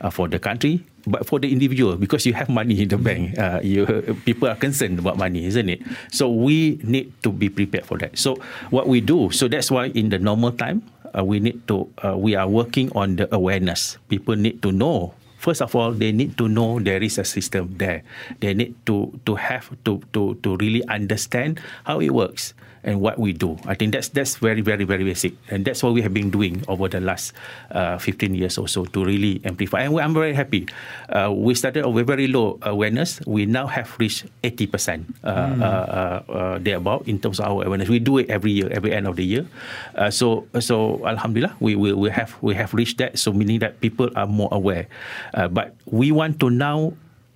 uh, 0.01 0.09
for 0.09 0.27
the 0.27 0.39
country, 0.39 0.83
but 1.07 1.25
for 1.25 1.39
the 1.39 1.51
individual 1.51 1.95
because 1.95 2.25
you 2.25 2.33
have 2.33 2.49
money 2.49 2.81
in 2.81 2.89
the 2.89 2.97
bank 2.97 3.37
uh, 3.37 3.61
you 3.61 3.85
people 4.25 4.49
are 4.49 4.57
concerned 4.57 4.99
about 4.99 5.17
money 5.17 5.45
isn't 5.45 5.69
it? 5.69 5.81
So 6.11 6.29
we 6.29 6.81
need 6.83 7.13
to 7.23 7.31
be 7.31 7.49
prepared 7.49 7.85
for 7.85 7.97
that. 7.99 8.17
So 8.17 8.37
what 8.69 8.87
we 8.87 9.01
do 9.01 9.31
so 9.31 9.47
that's 9.47 9.69
why 9.69 9.93
in 9.93 10.09
the 10.09 10.19
normal 10.19 10.51
time 10.51 10.83
uh, 11.15 11.23
we 11.23 11.39
need 11.39 11.67
to 11.67 11.87
uh, 12.03 12.17
we 12.17 12.35
are 12.35 12.47
working 12.47 12.91
on 12.93 13.15
the 13.15 13.29
awareness. 13.33 13.97
People 14.09 14.35
need 14.35 14.61
to 14.61 14.71
know. 14.71 15.13
First 15.37 15.61
of 15.61 15.75
all 15.75 15.91
they 15.91 16.11
need 16.11 16.37
to 16.41 16.49
know 16.49 16.79
there 16.79 17.01
is 17.01 17.17
a 17.21 17.23
system 17.23 17.77
there. 17.77 18.01
They 18.41 18.53
need 18.53 18.73
to 18.89 19.13
to 19.29 19.37
have 19.37 19.69
to 19.85 20.01
to 20.13 20.35
to 20.41 20.57
really 20.57 20.81
understand 20.89 21.61
how 21.85 22.01
it 22.01 22.09
works 22.11 22.57
and 22.85 23.01
what 23.01 23.17
we 23.17 23.33
do. 23.33 23.57
I 23.65 23.73
think 23.73 23.91
that's 23.91 24.13
that's 24.13 24.37
very 24.37 24.61
very 24.61 24.85
very 24.85 25.03
basic, 25.03 25.33
and 25.49 25.65
that's 25.65 25.81
what 25.81 25.91
we 25.91 26.05
have 26.05 26.13
been 26.13 26.29
doing 26.29 26.63
over 26.69 26.87
the 26.87 27.01
last 27.01 27.33
uh, 27.73 27.97
15 27.97 28.37
years 28.37 28.57
or 28.57 28.69
so 28.69 28.85
to 28.85 29.03
really 29.03 29.41
amplify. 29.43 29.81
And 29.81 29.97
I'm 29.99 30.13
very 30.13 30.33
happy. 30.37 30.69
Uh, 31.09 31.33
we 31.33 31.57
started 31.57 31.83
with 31.89 32.07
very 32.07 32.29
low 32.29 32.61
awareness. 32.61 33.19
We 33.25 33.49
now 33.49 33.65
have 33.67 33.91
reached 33.97 34.29
80 34.45 34.67
percent 34.67 35.01
uh, 35.25 36.23
mm. 36.23 36.63
thereabout 36.63 37.09
in 37.09 37.19
terms 37.19 37.41
of 37.41 37.49
our 37.49 37.65
awareness. 37.65 37.89
We 37.89 37.99
do 37.99 38.21
it 38.21 38.29
every 38.29 38.53
year, 38.53 38.69
every 38.71 38.93
end 38.93 39.09
of 39.09 39.17
the 39.17 39.25
year. 39.25 39.49
Uh, 39.97 40.13
so 40.13 40.47
so 40.61 41.01
Alhamdulillah, 41.03 41.57
we, 41.59 41.75
we 41.75 41.91
we 41.91 42.09
have 42.13 42.37
we 42.39 42.53
have 42.53 42.73
reached 42.73 43.01
that. 43.01 43.17
So 43.17 43.33
meaning 43.33 43.59
that 43.59 43.81
people 43.81 44.13
are 44.15 44.29
more 44.29 44.49
aware. 44.53 44.87
Uh, 45.33 45.49
but 45.49 45.73
we 45.89 46.13
want 46.13 46.39
to 46.39 46.53
now 46.53 46.93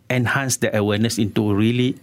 enhance 0.09 0.57
the 0.57 0.73
awareness 0.75 1.17
into 1.17 1.53
really 1.53 1.95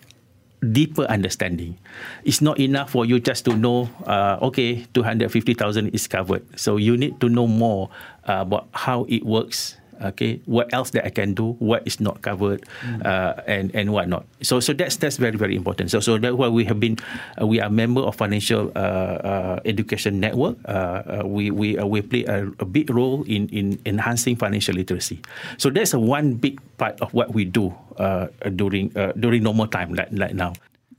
deeper 0.60 1.02
understanding. 1.02 1.78
It's 2.24 2.40
not 2.40 2.58
enough 2.58 2.90
for 2.90 3.04
you 3.04 3.20
just 3.20 3.44
to 3.44 3.56
know, 3.56 3.88
uh, 4.06 4.38
okay, 4.42 4.86
250,000 4.94 5.88
is 5.88 6.06
covered. 6.06 6.44
So 6.58 6.76
you 6.76 6.96
need 6.96 7.20
to 7.20 7.28
know 7.28 7.46
more 7.46 7.90
uh, 8.28 8.44
about 8.46 8.68
how 8.72 9.06
it 9.08 9.24
works 9.24 9.76
Okay, 10.02 10.40
what 10.44 10.68
else 10.72 10.90
that 10.92 11.04
I 11.06 11.10
can 11.10 11.32
do? 11.34 11.56
What 11.58 11.82
is 11.86 12.00
not 12.00 12.20
covered, 12.20 12.64
Hmm. 12.84 13.00
uh, 13.04 13.32
and 13.48 13.72
and 13.74 13.92
what 13.92 14.08
not? 14.08 14.28
So 14.42 14.60
so 14.60 14.72
that's 14.76 14.96
that's 15.00 15.16
very 15.16 15.36
very 15.40 15.56
important. 15.56 15.90
So 15.90 16.00
so 16.00 16.18
that's 16.18 16.36
why 16.36 16.48
we 16.48 16.64
have 16.68 16.78
been 16.80 16.96
uh, 17.40 17.46
we 17.46 17.60
are 17.60 17.70
member 17.72 18.00
of 18.04 18.16
financial 18.16 18.68
uh, 18.76 19.16
uh, 19.24 19.56
education 19.64 20.20
network. 20.20 20.56
Uh, 20.68 20.70
uh, 20.70 21.22
we 21.24 21.48
we 21.50 21.78
uh, 21.80 21.86
we 21.86 22.02
play 22.04 22.24
a, 22.28 22.48
a 22.60 22.66
big 22.68 22.90
role 22.92 23.24
in 23.24 23.48
in 23.48 23.78
enhancing 23.88 24.36
financial 24.36 24.74
literacy. 24.76 25.20
So 25.56 25.70
that's 25.72 25.94
a 25.94 26.00
one 26.00 26.34
big 26.36 26.60
part 26.76 27.00
of 27.00 27.12
what 27.16 27.32
we 27.32 27.44
do 27.48 27.72
uh, 27.96 28.28
during 28.56 28.92
uh, 28.96 29.12
during 29.16 29.42
normal 29.42 29.66
time 29.66 29.94
like 29.96 30.12
like 30.12 30.34
now. 30.36 30.52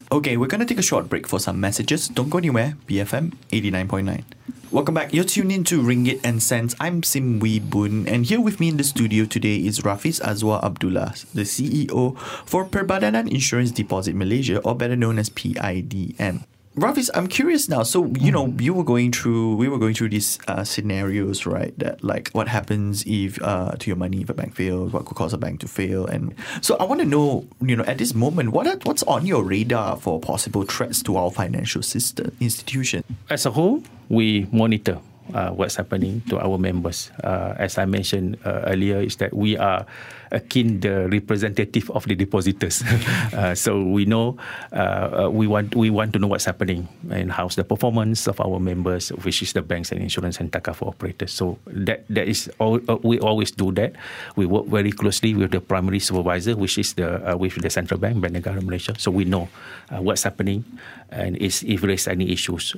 Okay, 0.07 0.37
we're 0.39 0.47
going 0.47 0.63
to 0.63 0.65
take 0.65 0.79
a 0.79 0.85
short 0.87 1.11
break 1.11 1.27
for 1.27 1.35
some 1.35 1.59
messages. 1.59 2.07
Don't 2.07 2.31
go 2.31 2.37
anywhere. 2.39 2.79
BFM 2.87 3.35
89.9. 3.51 4.23
Welcome 4.69 4.95
back. 4.95 5.13
You're 5.13 5.23
tuned 5.23 5.53
in 5.53 5.63
to 5.65 5.81
Ringgit 5.81 6.19
and 6.25 6.43
Cents. 6.43 6.75
I'm 6.77 7.01
Sim 7.01 7.39
Wee 7.39 7.57
Boon, 7.57 8.05
and 8.05 8.25
here 8.25 8.41
with 8.41 8.59
me 8.59 8.67
in 8.67 8.75
the 8.75 8.83
studio 8.83 9.23
today 9.23 9.55
is 9.55 9.79
Rafiz 9.79 10.19
Azuan 10.19 10.61
Abdullah, 10.61 11.13
the 11.33 11.43
CEO 11.43 12.17
for 12.45 12.65
Perbadanan 12.65 13.31
Insurance 13.31 13.71
Deposit 13.71 14.13
Malaysia, 14.13 14.59
or 14.59 14.75
better 14.75 14.97
known 14.97 15.19
as 15.19 15.29
PIDM. 15.29 16.43
Rafiz, 16.75 17.09
I'm 17.13 17.27
curious 17.27 17.69
now. 17.69 17.83
So 17.83 18.07
you 18.19 18.29
know, 18.29 18.53
you 18.59 18.73
were 18.73 18.83
going 18.83 19.13
through, 19.13 19.55
we 19.55 19.69
were 19.69 19.79
going 19.79 19.93
through 19.93 20.09
these 20.09 20.37
uh, 20.49 20.65
scenarios, 20.65 21.45
right? 21.45 21.73
That 21.79 22.03
like, 22.03 22.29
what 22.33 22.49
happens 22.49 23.05
if 23.07 23.41
uh, 23.41 23.71
to 23.71 23.89
your 23.89 23.95
money 23.95 24.21
if 24.21 24.29
a 24.29 24.33
bank 24.33 24.53
fails? 24.53 24.91
What 24.91 25.05
could 25.05 25.15
cause 25.15 25.31
a 25.31 25.37
bank 25.37 25.61
to 25.61 25.67
fail? 25.69 26.05
And 26.05 26.35
so 26.61 26.75
I 26.75 26.83
want 26.83 26.99
to 26.99 27.07
know, 27.07 27.47
you 27.61 27.77
know, 27.77 27.85
at 27.85 27.99
this 27.99 28.13
moment, 28.13 28.49
what 28.49 28.67
are, 28.67 28.77
what's 28.83 29.03
on 29.03 29.25
your 29.25 29.43
radar 29.43 29.95
for 29.95 30.19
possible 30.19 30.63
threats 30.63 31.01
to 31.03 31.15
our 31.15 31.31
financial 31.31 31.81
system 31.81 32.35
institution? 32.41 33.05
as 33.29 33.45
a 33.45 33.51
whole, 33.51 33.83
we 34.09 34.47
monitor 34.51 34.99
uh, 35.33 35.51
what's 35.51 35.75
happening 35.75 36.21
to 36.29 36.39
our 36.39 36.57
members. 36.57 37.11
Uh, 37.23 37.55
as 37.57 37.77
I 37.77 37.85
mentioned 37.85 38.37
uh, 38.45 38.67
earlier, 38.67 39.01
is 39.01 39.17
that 39.17 39.33
we 39.33 39.57
are 39.57 39.85
akin 40.31 40.79
the 40.83 41.07
representative 41.07 41.89
of 41.91 42.03
the 42.05 42.15
depositors. 42.15 42.83
uh, 43.33 43.55
so 43.55 43.83
we 43.83 44.05
know 44.05 44.35
uh, 44.73 45.27
uh, 45.27 45.29
we 45.31 45.47
want 45.47 45.75
we 45.75 45.89
want 45.89 46.13
to 46.13 46.19
know 46.19 46.27
what's 46.27 46.45
happening 46.45 46.87
and 47.11 47.31
how's 47.31 47.55
the 47.55 47.63
performance 47.63 48.27
of 48.27 48.39
our 48.41 48.59
members, 48.59 49.09
which 49.23 49.41
is 49.41 49.53
the 49.53 49.61
banks 49.61 49.91
and 49.91 50.01
insurance 50.01 50.39
and 50.39 50.51
takaful 50.51 50.87
operators. 50.87 51.31
So 51.31 51.57
that 51.67 52.03
that 52.09 52.27
is 52.27 52.51
all, 52.59 52.79
we 53.03 53.19
always 53.19 53.51
do 53.51 53.71
that. 53.79 53.95
We 54.35 54.45
work 54.45 54.67
very 54.67 54.91
closely 54.91 55.33
with 55.33 55.51
the 55.51 55.61
primary 55.61 55.99
supervisor, 55.99 56.55
which 56.55 56.77
is 56.77 56.93
the 56.93 57.35
with 57.39 57.55
the 57.55 57.69
central 57.69 57.99
bank, 57.99 58.19
Bank 58.19 58.35
Negara 58.35 58.61
Malaysia. 58.61 58.95
So 58.97 59.11
we 59.11 59.25
know 59.25 59.47
what's 59.89 60.23
happening 60.23 60.65
and 61.09 61.37
is 61.39 61.63
if 61.63 61.81
there's 61.81 62.07
any 62.07 62.31
issues 62.31 62.75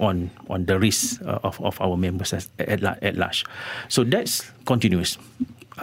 on 0.00 0.30
on 0.48 0.64
the 0.64 0.78
risk 0.78 1.20
uh, 1.24 1.38
of 1.60 1.74
of 1.74 1.80
our 1.80 1.96
members 1.96 2.32
at, 2.32 2.46
at 2.58 3.16
large. 3.16 3.44
So 3.88 4.04
that's 4.04 4.42
continuous. 4.66 5.18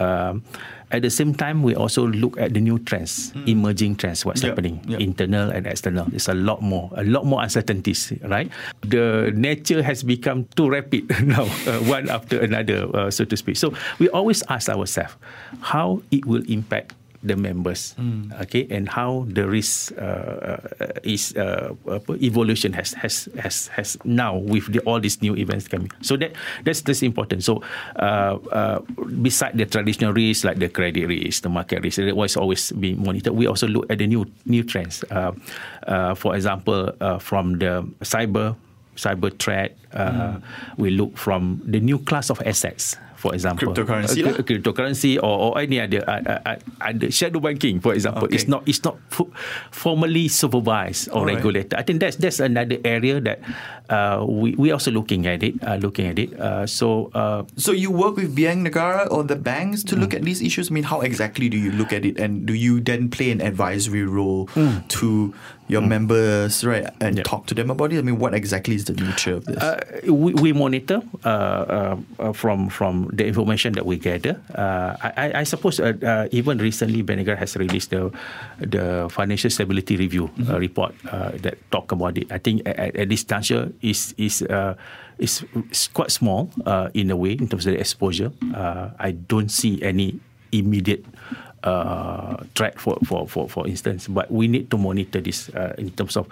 Um, 0.00 0.42
at 0.90 1.00
the 1.02 1.10
same 1.10 1.32
time, 1.34 1.62
we 1.62 1.74
also 1.74 2.06
look 2.06 2.36
at 2.40 2.52
the 2.52 2.60
new 2.60 2.78
trends, 2.78 3.32
emerging 3.46 3.96
trends, 3.96 4.24
what's 4.24 4.42
Yeah, 4.42 4.50
happening, 4.50 4.80
yeah. 4.88 4.98
internal 4.98 5.48
and 5.50 5.66
external. 5.66 6.04
There's 6.04 6.28
a 6.28 6.34
lot 6.34 6.60
more, 6.60 6.90
a 6.96 7.04
lot 7.04 7.24
more 7.24 7.42
uncertainties, 7.42 8.12
right? 8.24 8.50
The 8.82 9.32
nature 9.34 9.82
has 9.82 10.02
become 10.02 10.44
too 10.56 10.68
rapid 10.68 11.08
now, 11.24 11.44
uh, 11.68 11.80
one 11.88 12.08
after 12.10 12.40
another, 12.40 12.88
uh, 12.94 13.10
so 13.10 13.24
to 13.24 13.36
speak. 13.36 13.56
So 13.56 13.72
we 13.98 14.08
always 14.10 14.42
ask 14.48 14.68
ourselves 14.68 15.16
how 15.60 16.02
it 16.10 16.24
will 16.26 16.44
impact 16.48 16.92
the 17.22 17.36
members, 17.36 17.94
okay, 18.42 18.66
and 18.70 18.88
how 18.88 19.24
the 19.30 19.48
risk 19.48 19.94
uh, 19.96 20.58
uh, 20.80 21.02
is 21.02 21.34
uh, 21.36 21.74
evolution 22.20 22.72
has 22.72 22.92
has 22.94 23.28
has 23.38 23.68
has 23.68 23.96
now 24.04 24.36
with 24.36 24.72
the, 24.72 24.80
all 24.82 24.98
these 25.00 25.22
new 25.22 25.34
events 25.36 25.68
coming. 25.68 25.90
So 26.02 26.16
that 26.18 26.32
that's 26.64 26.82
that's 26.82 27.02
important. 27.02 27.44
So 27.44 27.62
uh, 27.96 28.38
uh, 28.50 28.78
beside 29.22 29.56
the 29.56 29.66
traditional 29.66 30.12
risk 30.12 30.44
like 30.44 30.58
the 30.58 30.68
credit 30.68 31.06
risk, 31.06 31.42
the 31.42 31.48
market 31.48 31.82
risk, 31.82 31.98
that 31.98 32.16
was 32.16 32.36
always 32.36 32.72
being 32.72 33.02
monitored. 33.02 33.34
We 33.34 33.46
also 33.46 33.66
look 33.66 33.90
at 33.90 33.98
the 33.98 34.06
new 34.06 34.26
new 34.46 34.62
trends. 34.62 35.04
Uh, 35.10 35.32
uh, 35.86 36.14
for 36.14 36.34
example, 36.34 36.90
uh, 37.00 37.18
from 37.18 37.58
the 37.58 37.86
cyber 38.02 38.56
cyber 38.96 39.32
threat, 39.38 39.76
uh, 39.94 40.36
we 40.76 40.90
look 40.90 41.16
from 41.16 41.62
the 41.64 41.80
new 41.80 41.98
class 41.98 42.30
of 42.30 42.42
assets. 42.44 42.96
For 43.22 43.30
example, 43.38 43.70
Cryptocurrency 43.70 44.18
Uh, 44.26 44.42
cryptocurrency 44.42 45.14
or, 45.22 45.34
or 45.46 45.50
any 45.62 45.78
other 45.78 46.02
uh, 46.10 46.42
uh, 46.42 46.56
uh, 46.82 47.10
shadow 47.14 47.38
banking, 47.38 47.78
for 47.78 47.94
example, 47.94 48.26
Okay. 48.26 48.34
it's 48.34 48.48
not 48.50 48.66
it's 48.66 48.82
not 48.82 48.98
fu- 49.14 49.30
formally 49.70 50.26
supervised 50.26 51.06
or 51.14 51.22
Alright. 51.22 51.38
regulated. 51.38 51.74
I 51.78 51.86
think 51.86 52.02
that's 52.02 52.18
that's 52.18 52.40
another 52.42 52.82
area 52.82 53.22
that 53.22 53.38
uh, 53.86 54.26
we 54.26 54.58
we 54.58 54.74
also 54.74 54.90
looking 54.90 55.22
at 55.30 55.46
it, 55.46 55.54
uh, 55.62 55.78
looking 55.78 56.10
at 56.10 56.18
it. 56.18 56.34
Uh, 56.34 56.66
so 56.66 57.14
uh, 57.14 57.46
So 57.54 57.70
you 57.70 57.94
work 57.94 58.18
with 58.18 58.34
Bank 58.34 58.66
Negara 58.66 59.06
or 59.06 59.22
the 59.22 59.38
banks 59.38 59.86
to 59.86 59.94
look 59.94 60.18
at 60.18 60.26
these 60.26 60.42
issues? 60.42 60.70
I 60.70 60.74
mean, 60.74 60.84
how 60.90 60.98
exactly 61.06 61.46
do 61.46 61.54
you 61.56 61.70
look 61.70 61.92
at 61.94 62.02
it, 62.02 62.18
and 62.18 62.42
do 62.42 62.58
you 62.58 62.82
then 62.82 63.06
play 63.06 63.30
an 63.30 63.38
advisory 63.38 64.02
role 64.02 64.50
to 64.98 65.30
your 65.70 65.80
members, 65.80 66.64
right, 66.66 66.90
and 67.00 67.16
Yeah. 67.16 67.22
talk 67.24 67.46
to 67.46 67.54
them 67.54 67.70
about 67.70 67.92
it? 67.94 67.98
I 67.98 68.02
mean, 68.02 68.18
what 68.18 68.34
exactly 68.34 68.74
is 68.74 68.84
the 68.90 68.98
nature 68.98 69.38
of 69.38 69.46
this? 69.46 69.62
Uh, 69.62 69.78
we, 70.10 70.34
we 70.34 70.50
monitor 70.52 71.00
uh, 71.24 71.96
uh, 72.18 72.32
from 72.34 72.68
from 72.68 73.08
the 73.12 73.28
information 73.28 73.76
that 73.76 73.84
we 73.84 74.00
gather. 74.00 74.40
Uh, 74.56 74.96
I, 75.04 75.44
I- 75.44 75.44
suppose 75.44 75.78
uh, 75.78 75.92
uh, 76.00 76.28
even 76.32 76.56
recently, 76.58 77.02
Bank 77.04 77.20
Negara 77.20 77.36
has 77.36 77.54
released 77.60 77.90
the 77.92 78.08
the 78.58 79.06
financial 79.12 79.50
stability 79.52 79.96
review 80.00 80.32
uh, 80.48 80.56
report 80.58 80.96
uh, 81.12 81.36
that 81.44 81.60
talk 81.70 81.92
about 81.92 82.16
it. 82.16 82.32
I 82.32 82.38
think 82.40 82.64
at, 82.64 82.96
at 82.96 83.08
this 83.08 83.24
juncture 83.24 83.70
is 83.84 84.14
is. 84.16 84.42
Uh, 84.42 84.74
is 85.22 85.44
quite 85.94 86.10
small 86.10 86.50
uh, 86.66 86.88
in 86.98 87.06
a 87.12 87.14
way 87.14 87.32
in 87.38 87.46
terms 87.46 87.62
of 87.68 87.76
the 87.76 87.78
exposure. 87.78 88.32
Uh, 88.50 88.90
I 88.98 89.12
don't 89.12 89.52
see 89.52 89.78
any 89.84 90.18
immediate 90.50 91.04
uh, 91.62 92.42
threat 92.56 92.80
for, 92.80 92.98
for, 93.06 93.28
for, 93.28 93.46
for 93.46 93.68
instance. 93.68 94.08
But 94.08 94.32
we 94.32 94.48
need 94.48 94.70
to 94.72 94.78
monitor 94.78 95.20
this 95.20 95.48
uh, 95.54 95.74
in 95.78 95.90
terms 95.94 96.16
of. 96.16 96.26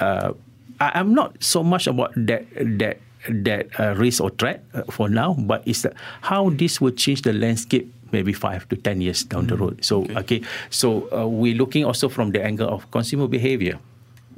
Uh, 0.00 0.32
I, 0.80 1.00
I'm 1.02 1.12
not 1.12 1.36
so 1.44 1.62
much 1.62 1.86
about 1.86 2.14
that 2.16 2.46
that 2.78 3.04
that 3.28 3.68
uh, 3.78 3.94
risk 3.94 4.20
or 4.20 4.30
threat 4.30 4.64
uh, 4.74 4.82
for 4.90 5.08
now, 5.08 5.34
but 5.38 5.62
it's 5.66 5.84
uh, 5.84 5.92
how 6.22 6.50
this 6.50 6.80
will 6.80 6.92
change 6.92 7.22
the 7.22 7.32
landscape. 7.32 7.92
Maybe 8.12 8.34
five 8.34 8.68
to 8.68 8.76
ten 8.76 9.00
years 9.00 9.24
down 9.24 9.46
the 9.46 9.56
road. 9.56 9.80
So 9.80 10.04
okay, 10.16 10.42
so 10.68 11.08
uh, 11.16 11.26
we're 11.26 11.56
looking 11.56 11.84
also 11.88 12.10
from 12.10 12.32
the 12.32 12.44
angle 12.44 12.68
of 12.68 12.90
consumer 12.90 13.26
behavior. 13.26 13.80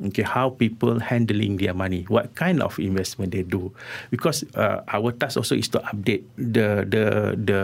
Okay, 0.06 0.22
how 0.22 0.50
people 0.50 0.98
handling 0.98 1.56
their 1.58 1.74
money, 1.74 2.06
what 2.06 2.34
kind 2.34 2.62
of 2.62 2.78
investment 2.78 3.30
they 3.30 3.42
do, 3.42 3.74
because 4.10 4.42
uh, 4.54 4.82
our 4.90 5.10
task 5.10 5.36
also 5.36 5.54
is 5.54 5.66
to 5.70 5.78
update 5.90 6.22
the 6.38 6.86
the 6.86 7.04
the 7.34 7.60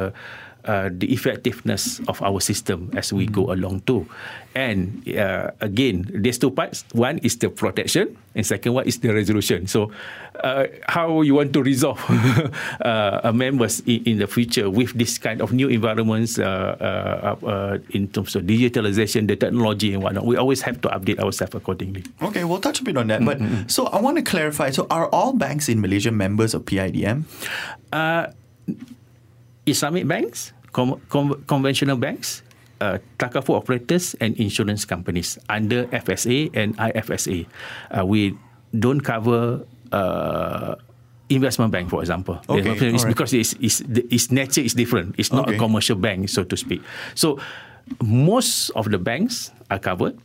uh, 0.64 0.90
the 0.92 1.12
effectiveness 1.12 2.00
of 2.08 2.20
our 2.22 2.40
system 2.40 2.90
as 2.96 3.12
we 3.12 3.26
go 3.26 3.52
along 3.52 3.80
too. 3.86 4.06
And 4.54 5.06
uh, 5.14 5.52
again, 5.60 6.10
there's 6.10 6.38
two 6.38 6.50
parts. 6.50 6.84
One 6.90 7.18
is 7.18 7.38
the 7.38 7.50
protection, 7.50 8.18
and 8.34 8.42
second 8.44 8.74
one 8.74 8.84
is 8.84 8.98
the 8.98 9.14
resolution. 9.14 9.68
So, 9.70 9.92
uh, 10.42 10.66
how 10.88 11.22
you 11.22 11.34
want 11.38 11.52
to 11.52 11.62
resolve 11.62 12.02
uh, 12.82 13.20
uh, 13.22 13.32
members 13.32 13.78
in, 13.86 14.02
in 14.04 14.18
the 14.18 14.26
future 14.26 14.68
with 14.68 14.90
this 14.98 15.18
kind 15.18 15.40
of 15.40 15.52
new 15.52 15.68
environments 15.68 16.38
uh, 16.38 16.42
uh, 16.42 17.46
uh, 17.46 17.78
in 17.90 18.08
terms 18.08 18.34
of 18.34 18.42
digitalization, 18.42 19.28
the 19.28 19.36
technology 19.36 19.94
and 19.94 20.02
whatnot. 20.02 20.26
We 20.26 20.36
always 20.36 20.62
have 20.62 20.80
to 20.82 20.88
update 20.88 21.20
ourselves 21.20 21.54
accordingly. 21.54 22.02
okay, 22.20 22.42
we'll 22.42 22.60
touch 22.60 22.80
a 22.80 22.84
bit 22.84 22.96
on 22.96 23.06
that. 23.06 23.24
But 23.24 23.38
so 23.70 23.86
I 23.86 24.00
want 24.00 24.16
to 24.16 24.22
clarify. 24.22 24.70
So 24.70 24.88
are 24.90 25.06
all 25.10 25.32
banks 25.32 25.68
in 25.68 25.80
Malaysia 25.80 26.10
members 26.10 26.54
of 26.54 26.64
PIDM? 26.64 27.22
Islamic 29.66 30.06
banks, 30.06 30.52
com- 30.72 31.00
com- 31.08 31.42
conventional 31.46 31.96
banks, 31.96 32.42
uh, 32.80 32.98
takaful 33.18 33.56
operators, 33.56 34.14
and 34.20 34.36
insurance 34.36 34.84
companies 34.84 35.38
under 35.48 35.84
FSA 35.92 36.50
and 36.54 36.76
IFSA. 36.78 37.46
Uh, 37.90 38.06
we 38.06 38.36
don't 38.78 39.00
cover. 39.00 39.64
Uh, 39.92 40.74
Investment 41.30 41.70
bank, 41.70 41.88
for 41.90 42.00
example, 42.02 42.42
Okay, 42.48 42.58
It's 42.74 42.82
alright. 42.82 43.06
because 43.06 43.32
it's, 43.32 43.54
it's, 43.62 43.78
its 44.10 44.32
nature 44.32 44.62
is 44.62 44.74
different. 44.74 45.14
It's 45.16 45.30
not 45.30 45.46
Okay. 45.46 45.54
a 45.54 45.58
commercial 45.60 45.94
bank, 45.94 46.28
so 46.28 46.42
to 46.42 46.56
speak. 46.56 46.82
So, 47.14 47.38
most 48.02 48.70
of 48.74 48.90
the 48.90 48.98
banks 48.98 49.52
are 49.70 49.78
covered. 49.78 50.18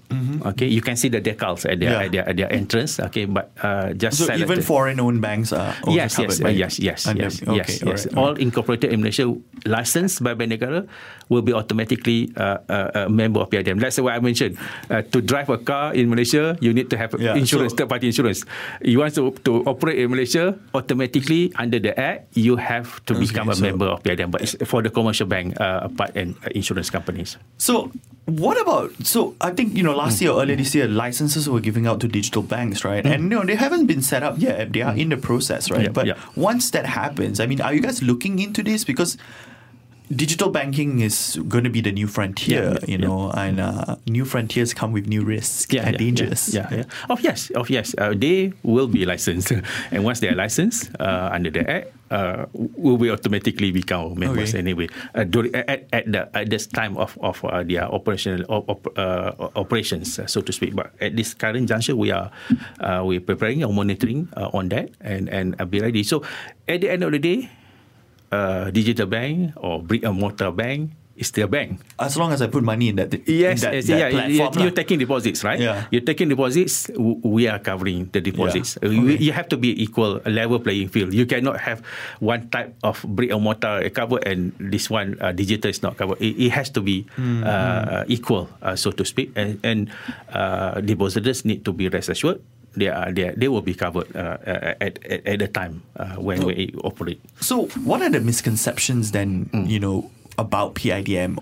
Okay, 0.56 0.66
you 0.68 0.82
can 0.82 0.96
see 0.96 1.10
the 1.10 1.20
decals 1.22 1.64
at 1.70 1.80
their, 1.80 1.86
Mm-hmm. 1.86 2.02
Yeah. 2.02 2.06
at 2.06 2.12
their 2.12 2.26
at 2.30 2.36
their 2.38 2.52
entrance. 2.52 3.00
Okay, 3.00 3.26
but 3.30 3.52
uh, 3.62 3.94
just 3.94 4.18
So 4.26 4.32
even 4.34 4.62
foreign-owned 4.64 5.20
banks 5.22 5.52
are 5.54 5.76
yes, 5.92 6.18
yes, 6.18 6.40
uh, 6.42 6.48
yes, 6.50 6.80
yes, 6.80 7.06
under- 7.06 7.28
yes, 7.30 7.44
okay, 7.44 7.56
yes, 7.56 7.70
yes. 7.84 7.84
alright, 7.84 8.18
All 8.18 8.24
alright. 8.34 8.42
incorporated 8.42 8.90
in 8.96 9.02
Malaysia, 9.06 9.28
licensed 9.68 10.24
by 10.24 10.34
Bank 10.34 10.56
Negara, 10.56 10.88
will 11.30 11.42
be 11.44 11.52
automatically 11.54 12.32
uh, 12.38 12.58
uh, 12.70 13.06
a 13.06 13.10
member 13.10 13.40
of 13.44 13.50
PIDM. 13.52 13.78
That's 13.80 14.00
what 14.00 14.14
I 14.16 14.20
mentioned. 14.24 14.58
Uh, 14.90 15.02
to 15.14 15.20
drive 15.22 15.50
a 15.50 15.58
car 15.60 15.94
in 15.94 16.10
Malaysia, 16.10 16.56
you 16.64 16.72
need 16.74 16.90
to 16.90 16.98
have 16.98 17.14
Yeah, 17.20 17.36
insurance, 17.36 17.74
so- 17.76 17.84
third-party 17.84 18.08
insurance. 18.08 18.46
You 18.82 19.00
want 19.04 19.14
to, 19.20 19.32
to 19.46 19.64
operate 19.68 20.00
in 20.00 20.10
Malaysia, 20.10 20.58
automatically 20.74 21.52
under 21.60 21.78
the 21.80 21.92
Act, 22.00 22.32
you 22.38 22.56
have 22.56 23.04
to 23.06 23.14
become 23.20 23.50
a 23.50 23.56
so- 23.56 23.62
member 23.62 23.86
of 23.92 24.02
PIDM. 24.04 24.32
But 24.32 24.42
it's 24.48 24.56
for 24.66 24.82
the 24.82 24.90
commercial 24.90 25.28
bank 25.28 25.60
uh, 25.60 25.88
part 25.92 26.16
and 26.16 26.34
uh, 26.46 26.50
insurance 26.56 26.90
companies. 26.90 27.38
So 27.58 27.92
what 28.26 28.60
about 28.60 28.92
so 29.06 29.36
I 29.40 29.52
think 29.52 29.76
you 29.76 29.84
know 29.84 29.96
last 29.96 30.18
hmm. 30.18 30.26
year 30.26 30.34
earlier 30.34 30.56
this 30.56 30.74
year 30.74 30.88
licenses 30.88 31.48
were 31.48 31.60
giving 31.60 31.86
out 31.86 32.00
to 32.02 32.08
digital 32.08 32.42
banks 32.42 32.84
right? 32.84 33.06
Hmm. 33.06 33.12
And 33.12 33.24
you 33.24 33.30
know 33.30 33.46
they 33.46 33.56
haven't 33.56 33.86
been 33.86 34.02
set 34.02 34.24
up 34.24 34.36
yet. 34.40 34.74
They 34.74 34.82
are 34.82 34.94
hmm. 34.94 35.00
in 35.00 35.10
the 35.10 35.18
process 35.18 35.70
right? 35.70 35.84
Yeah, 35.84 35.90
but 35.90 36.08
yeah. 36.08 36.20
once 36.36 36.72
that 36.72 36.88
happens 36.88 37.40
I 37.40 37.46
mean 37.46 37.62
are 37.62 37.74
you 37.74 37.82
guys 37.82 38.02
looking 38.02 38.40
into 38.40 38.64
this? 38.64 38.84
Because 38.84 39.18
digital 40.14 40.50
banking 40.50 41.00
is 41.02 41.38
going 41.48 41.64
to 41.64 41.70
be 41.70 41.82
the 41.82 41.92
new 41.92 42.08
frontier, 42.08 42.62
Yeah, 42.62 42.78
yeah, 42.82 42.86
you 42.88 42.98
know, 42.98 43.32
and 43.32 43.60
uh, 43.60 43.96
new 44.08 44.26
frontiers 44.26 44.74
come 44.74 44.92
with 44.92 45.08
new 45.08 45.24
risks 45.24 45.74
yeah, 45.74 45.84
and 45.86 45.94
yeah, 45.94 45.98
dangers. 45.98 46.54
Yeah, 46.54 46.68
yeah, 46.72 46.78
yeah. 46.78 47.10
Oh 47.10 47.18
yes, 47.22 47.52
oh 47.56 47.66
yes. 47.68 47.96
Uh, 47.98 48.14
they 48.16 48.54
will 48.64 48.88
be 48.88 49.06
licensed, 49.06 49.52
and 49.92 50.04
once 50.04 50.20
they 50.20 50.30
are 50.30 50.36
licensed 50.36 50.92
uh, 51.00 51.30
under 51.34 51.50
the 51.50 51.64
act, 51.70 51.92
uh, 52.12 52.46
will 52.54 52.98
be 52.98 53.10
automatically 53.10 53.72
become 53.72 54.14
members 54.20 54.54
Okay. 54.54 54.60
anyway. 54.60 54.88
Uh, 55.14 55.24
during, 55.24 55.54
at, 55.56 55.88
at 55.92 56.06
the 56.12 56.30
at 56.38 56.50
this 56.50 56.68
time 56.68 56.98
of 56.98 57.18
of 57.22 57.44
uh, 57.46 57.64
their 57.64 57.86
operational 57.90 58.46
op, 58.50 58.86
uh, 58.98 59.34
operations, 59.56 60.20
uh, 60.20 60.28
so 60.28 60.42
to 60.42 60.52
speak. 60.54 60.76
But 60.76 60.94
at 61.02 61.16
this 61.16 61.34
current 61.34 61.68
juncture, 61.68 61.96
we 61.96 62.12
are 62.12 62.30
uh, 62.80 63.02
we 63.06 63.18
are 63.18 63.26
preparing 63.26 63.64
or 63.64 63.74
monitoring 63.74 64.30
uh, 64.38 64.54
on 64.54 64.70
that, 64.70 64.94
and 65.02 65.30
and 65.30 65.56
be 65.70 65.82
ready. 65.82 66.04
So 66.04 66.22
at 66.70 66.82
the 66.82 66.90
end 66.94 67.04
of 67.04 67.12
the 67.12 67.20
day, 67.20 67.50
uh, 68.32 68.70
digital 68.72 69.06
bank 69.08 69.54
or 69.58 69.82
brick 69.82 70.04
and 70.04 70.18
mortar 70.20 70.52
bank 70.52 70.92
is 71.16 71.32
still 71.32 71.46
a 71.46 71.48
bank. 71.48 71.80
As 71.96 72.20
long 72.20 72.36
as 72.36 72.42
I 72.44 72.48
put 72.52 72.60
money 72.62 72.92
in 72.92 73.00
that, 73.00 73.08
in 73.14 73.24
Yes, 73.24 73.64
that, 73.64 73.72
yes, 73.72 73.88
that 73.88 73.96
yeah, 73.96 74.10
platform. 74.12 74.52
you- 74.60 74.62
you're 74.68 74.76
taking 74.76 75.00
deposits, 75.00 75.48
right? 75.48 75.56
Yeah. 75.64 75.88
You're 75.88 76.04
taking 76.04 76.28
deposits. 76.28 76.92
We 77.24 77.48
are 77.48 77.56
covering 77.56 78.12
the 78.12 78.20
deposits. 78.20 78.76
Yeah. 78.84 78.90
Uh, 78.90 78.92
you- 78.92 79.16
Okay. 79.16 79.24
You 79.24 79.32
have 79.32 79.48
to 79.48 79.56
be 79.56 79.72
equal, 79.80 80.20
level 80.28 80.60
playing 80.60 80.92
field. 80.92 81.14
You 81.16 81.24
cannot 81.24 81.64
have 81.64 81.80
one 82.20 82.52
type 82.52 82.76
of 82.84 83.00
brick 83.08 83.32
and 83.32 83.40
mortar 83.40 83.88
covered 83.96 84.28
and 84.28 84.52
this 84.60 84.92
one 84.92 85.16
uh, 85.24 85.32
digital 85.32 85.72
is 85.72 85.80
not 85.80 85.96
covered. 85.96 86.20
It, 86.20 86.36
it 86.36 86.52
has 86.52 86.68
to 86.76 86.82
be 86.84 87.08
Hmm, 87.16 87.48
uh, 87.48 88.04
equal, 88.12 88.52
uh, 88.60 88.76
so 88.76 88.92
to 88.92 89.06
speak. 89.08 89.32
And, 89.40 89.56
and 89.64 89.88
uh, 90.36 90.82
depositors 90.84 91.46
need 91.48 91.64
to 91.64 91.72
be 91.72 91.88
rest 91.88 92.10
assured. 92.12 92.44
They 92.76 92.90
are 92.90 93.12
they, 93.12 93.30
are, 93.30 93.36
they 93.36 93.48
will 93.48 93.62
be 93.64 93.74
covered 93.74 94.12
uh, 94.16 94.38
at, 94.46 95.00
at 95.08 95.26
at 95.26 95.40
the 95.40 95.48
time 95.48 95.82
uh, 95.96 96.16
when 96.20 96.44
we 96.46 96.76
operate. 96.84 97.20
So, 97.40 97.68
what 97.88 98.02
are 98.02 98.10
the 98.10 98.20
misconceptions 98.22 99.12
then, 99.12 99.50
Mm. 99.54 99.70
you 99.70 99.80
know, 99.80 100.12
about 100.38 100.76
PIDM? 100.76 101.40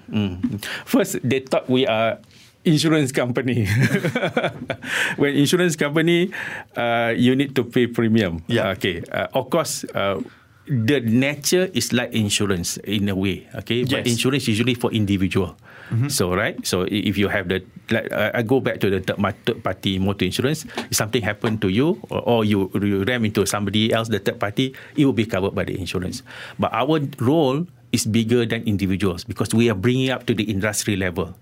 First, 0.85 1.17
they 1.23 1.39
thought 1.41 1.69
we 1.69 1.87
are 1.87 2.19
insurance 2.65 3.11
company. 3.11 3.65
when 5.17 5.35
insurance 5.35 5.75
company, 5.75 6.31
uh, 6.77 7.13
you 7.15 7.35
need 7.35 7.55
to 7.55 7.63
pay 7.63 7.87
premium. 7.87 8.43
Yeah. 8.47 8.69
Okay. 8.77 9.01
Uh, 9.11 9.27
of 9.33 9.49
course, 9.49 9.83
uh, 9.95 10.21
the 10.67 10.99
nature 11.01 11.69
is 11.73 11.91
like 11.91 12.13
insurance 12.13 12.77
in 12.85 13.09
a 13.09 13.15
way. 13.15 13.47
Okay. 13.55 13.83
Yes. 13.83 13.91
But 13.91 14.07
insurance 14.07 14.47
usually 14.47 14.75
for 14.75 14.91
individual. 14.91 15.57
Mm-hmm. 15.89 16.07
So 16.07 16.33
right. 16.35 16.55
So 16.65 16.87
if 16.87 17.17
you 17.17 17.27
have 17.27 17.47
the 17.47 17.63
like, 17.91 18.11
I 18.11 18.41
go 18.41 18.59
back 18.59 18.79
to 18.81 18.89
the 18.89 18.99
third, 18.99 19.19
third 19.45 19.63
party 19.63 19.99
motor 19.99 20.25
insurance. 20.25 20.65
If 20.89 20.95
something 20.95 21.21
happened 21.21 21.61
to 21.61 21.69
you 21.69 21.99
or, 22.09 22.21
or 22.21 22.39
you, 22.45 22.71
you 22.75 23.03
ram 23.03 23.25
into 23.25 23.45
somebody 23.45 23.91
else, 23.91 24.07
the 24.07 24.19
third 24.19 24.39
party, 24.39 24.75
it 24.95 25.05
will 25.05 25.13
be 25.13 25.25
covered 25.25 25.53
by 25.53 25.65
the 25.65 25.77
insurance. 25.77 26.23
But 26.57 26.73
our 26.73 26.99
role 27.19 27.67
is 27.91 28.05
bigger 28.05 28.45
than 28.45 28.63
individuals 28.63 29.23
because 29.23 29.53
we 29.53 29.69
are 29.69 29.77
bringing 29.77 30.09
up 30.09 30.25
to 30.25 30.33
the 30.33 30.43
industry 30.43 30.95
level. 30.95 31.35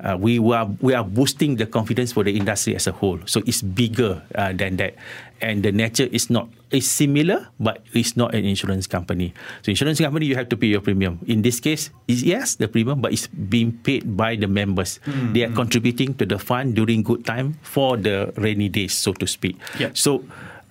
Uh, 0.00 0.16
we 0.16 0.40
were 0.40 0.64
we 0.80 0.96
are 0.96 1.04
boosting 1.04 1.56
the 1.56 1.66
confidence 1.68 2.12
for 2.12 2.24
the 2.24 2.32
industry 2.32 2.74
as 2.74 2.88
a 2.88 2.92
whole. 2.92 3.20
So 3.26 3.44
it's 3.44 3.60
bigger 3.60 4.24
uh, 4.34 4.52
than 4.56 4.80
that, 4.80 4.96
and 5.40 5.62
the 5.62 5.72
nature 5.72 6.08
is 6.08 6.32
not 6.32 6.48
is 6.72 6.88
similar, 6.88 7.48
but 7.60 7.84
it's 7.92 8.16
not 8.16 8.34
an 8.34 8.44
insurance 8.44 8.86
company. 8.86 9.34
So 9.60 9.70
insurance 9.70 10.00
company 10.00 10.26
you 10.26 10.36
have 10.36 10.48
to 10.48 10.56
pay 10.56 10.72
your 10.72 10.80
premium. 10.80 11.20
In 11.28 11.42
this 11.42 11.60
case, 11.60 11.90
is 12.08 12.24
yes 12.24 12.56
the 12.56 12.68
premium, 12.68 13.04
but 13.04 13.12
it's 13.12 13.28
being 13.28 13.76
paid 13.84 14.16
by 14.16 14.36
the 14.36 14.48
members. 14.48 15.00
They 15.36 15.44
are 15.44 15.52
contributing 15.52 16.14
to 16.16 16.24
the 16.24 16.38
fund 16.38 16.74
during 16.74 17.02
good 17.02 17.26
time 17.28 17.60
for 17.60 17.96
the 17.96 18.32
rainy 18.40 18.68
days, 18.68 18.96
so 18.96 19.12
to 19.20 19.26
speak. 19.26 19.60
Yeah. 19.78 19.92
So 19.92 20.24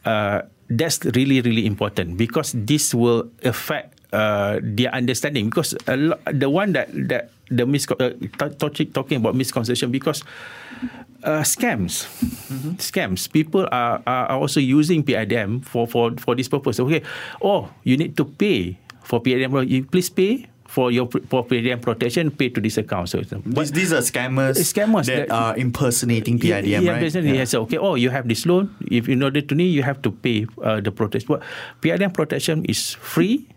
uh, 0.05 0.49
that's 0.69 1.05
really 1.17 1.41
really 1.41 1.65
important 1.65 2.17
because 2.17 2.53
this 2.53 2.93
will 2.93 3.29
affect 3.45 3.99
uh, 4.13 4.57
their 4.61 4.93
understanding 4.93 5.49
because 5.49 5.77
a 5.87 5.97
lot, 5.97 6.19
the 6.25 6.49
one 6.49 6.73
that 6.73 6.89
that 7.09 7.29
the 7.51 7.65
mis 7.65 7.85
uh, 7.91 8.13
t- 8.69 8.85
talking 8.85 9.17
about 9.17 9.35
misconception 9.35 9.91
because 9.91 10.23
uh, 11.23 11.41
scams 11.41 12.05
scams 12.77 13.31
people 13.31 13.67
are, 13.71 14.01
are 14.07 14.37
also 14.37 14.59
using 14.59 15.03
PIDM 15.03 15.65
for 15.65 15.87
for 15.87 16.13
for 16.17 16.35
this 16.35 16.47
purpose 16.47 16.79
okay 16.79 17.01
oh 17.41 17.69
you 17.83 17.97
need 17.97 18.15
to 18.15 18.25
pay 18.25 18.77
for 19.03 19.21
PIDM 19.21 19.67
you 19.67 19.83
please 19.85 20.09
pay 20.09 20.45
for 20.69 20.91
your 20.93 21.09
for 21.09 21.41
PIDM 21.41 21.81
protection 21.81 22.29
pay 22.29 22.49
to 22.53 22.61
this 22.61 22.77
account 22.77 23.09
so 23.09 23.25
These, 23.25 23.71
these 23.73 23.91
are 23.91 24.05
scammers, 24.05 24.61
Scammers 24.61 25.09
that, 25.09 25.27
that- 25.27 25.33
are 25.33 25.57
impersonating 25.57 26.37
PIDM, 26.37 26.85
yeah, 26.85 26.91
right? 26.91 27.01
basically, 27.01 27.33
yeah. 27.35 27.45
So, 27.49 27.65
okay, 27.65 27.81
oh, 27.81 27.95
you 27.95 28.11
have 28.13 28.27
this 28.29 28.45
loan. 28.45 28.69
If 28.85 29.09
in 29.09 29.23
order 29.25 29.41
to 29.41 29.55
need, 29.57 29.73
you 29.73 29.81
have 29.81 30.03
to 30.05 30.11
pay 30.13 30.45
uh, 30.61 30.77
the 30.79 30.91
protection. 30.93 31.25
But 31.27 31.41
PIDM 31.81 32.13
protection 32.13 32.65
is 32.69 32.93
free, 32.93 33.49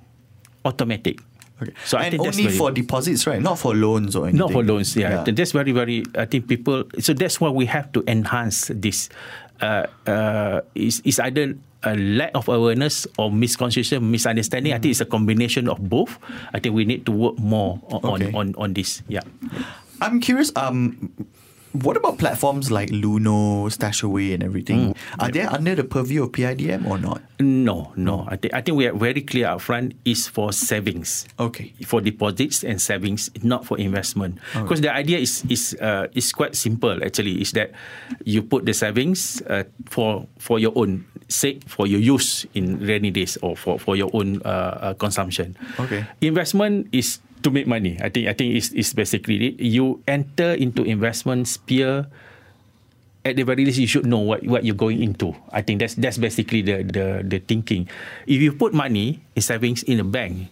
automatic. 0.64 1.21
Okay. 1.62 1.72
So 1.87 1.96
I 1.98 2.05
and 2.05 2.11
think 2.12 2.22
only 2.27 2.44
very- 2.51 2.59
for 2.59 2.70
deposits, 2.75 3.27
right? 3.27 3.40
Not 3.40 3.59
for 3.59 3.75
loans 3.75 4.16
or 4.18 4.27
anything. 4.27 4.38
Not 4.38 4.51
for 4.53 4.62
loans, 4.66 4.96
yeah. 4.96 5.22
That's 5.22 5.53
very, 5.55 5.70
very. 5.72 6.03
I 6.18 6.27
think 6.27 6.48
people. 6.48 6.85
So 6.98 7.14
that's 7.14 7.40
why 7.40 7.48
we 7.51 7.66
have 7.66 7.92
to 7.94 8.03
enhance 8.11 8.66
this. 8.75 9.09
Uh, 9.62 9.87
uh, 10.11 10.61
is 10.75 10.98
is 11.07 11.20
either 11.22 11.55
a 11.87 11.94
lack 11.94 12.35
of 12.35 12.48
awareness 12.51 13.07
or 13.14 13.31
misconception, 13.31 14.03
misunderstanding. 14.11 14.72
I 14.75 14.83
think 14.83 14.90
it's 14.90 15.01
a 15.01 15.07
combination 15.07 15.68
of 15.70 15.79
both. 15.88 16.18
I 16.53 16.59
think 16.59 16.75
we 16.75 16.83
need 16.85 17.07
to 17.07 17.12
work 17.14 17.38
more 17.38 17.79
on 17.94 18.22
Okay. 18.22 18.33
on, 18.35 18.55
on 18.59 18.75
this. 18.75 19.03
Yeah. 19.07 19.22
I'm 20.03 20.18
curious. 20.18 20.51
Um, 20.59 21.14
what 21.73 21.97
about 21.97 22.19
platforms 22.19 22.71
like 22.71 22.91
Luno, 22.91 23.69
Stashaway, 23.73 24.35
and 24.35 24.43
everything? 24.43 24.95
Are 25.19 25.31
they 25.31 25.43
under 25.43 25.75
the 25.75 25.85
purview 25.85 26.25
of 26.25 26.33
PIDM 26.33 26.87
or 26.87 26.99
not? 26.99 27.23
No, 27.41 27.93
no. 27.97 28.27
I 28.29 28.37
think 28.37 28.55
I 28.55 28.61
think 28.61 28.77
we 28.77 28.87
are 28.87 28.93
very 28.93 29.23
clear 29.23 29.49
upfront. 29.49 29.97
Is 30.05 30.29
for 30.29 30.53
savings. 30.53 31.27
Okay. 31.39 31.73
For 31.87 32.01
deposits 32.01 32.63
and 32.65 32.81
savings, 32.81 33.31
not 33.43 33.65
for 33.65 33.79
investment. 33.79 34.39
Because 34.53 34.81
the 34.81 34.93
idea 34.93 35.19
is 35.19 35.45
is 35.49 35.75
uh, 35.81 36.09
is 36.13 36.33
quite 36.33 36.55
simple. 36.55 37.03
Actually, 37.03 37.41
is 37.41 37.53
that 37.53 37.73
you 38.25 38.43
put 38.43 38.67
the 38.67 38.75
savings 38.75 39.41
uh, 39.49 39.65
for 39.89 40.27
for 40.39 40.59
your 40.59 40.73
own 40.77 41.07
sake, 41.29 41.65
for 41.67 41.87
your 41.87 42.01
use 42.01 42.45
in 42.53 42.79
rainy 42.85 43.11
days, 43.11 43.39
or 43.41 43.57
for 43.57 43.79
for 43.79 43.97
your 43.97 44.11
own 44.13 44.43
uh, 44.45 44.93
uh, 44.93 44.95
consumption. 44.95 45.57
Okay. 45.81 46.05
Investment 46.21 46.89
is 46.93 47.19
to 47.42 47.50
make 47.50 47.66
money. 47.66 47.98
I 48.00 48.09
think 48.09 48.28
I 48.28 48.35
think 48.35 48.55
is 48.57 48.72
is 48.72 48.94
basically 48.94 49.52
it. 49.52 49.55
You 49.61 50.00
enter 50.07 50.55
into 50.55 50.83
investment 50.87 51.48
sphere 51.48 52.07
at 53.22 53.38
the 53.38 53.46
very 53.46 53.62
least 53.64 53.78
you 53.78 53.87
should 53.87 54.07
know 54.07 54.18
what, 54.18 54.42
what 54.46 54.64
you're 54.66 54.78
going 54.78 55.02
into. 55.02 55.35
I 55.55 55.62
think 55.62 55.78
that's 55.81 55.94
that's 55.94 56.18
basically 56.18 56.62
the, 56.62 56.83
the 56.83 57.07
the 57.22 57.38
thinking. 57.38 57.87
If 58.26 58.42
you 58.42 58.52
put 58.52 58.74
money 58.74 59.22
in 59.35 59.42
savings 59.42 59.83
in 59.87 60.02
a 60.02 60.07
bank, 60.07 60.50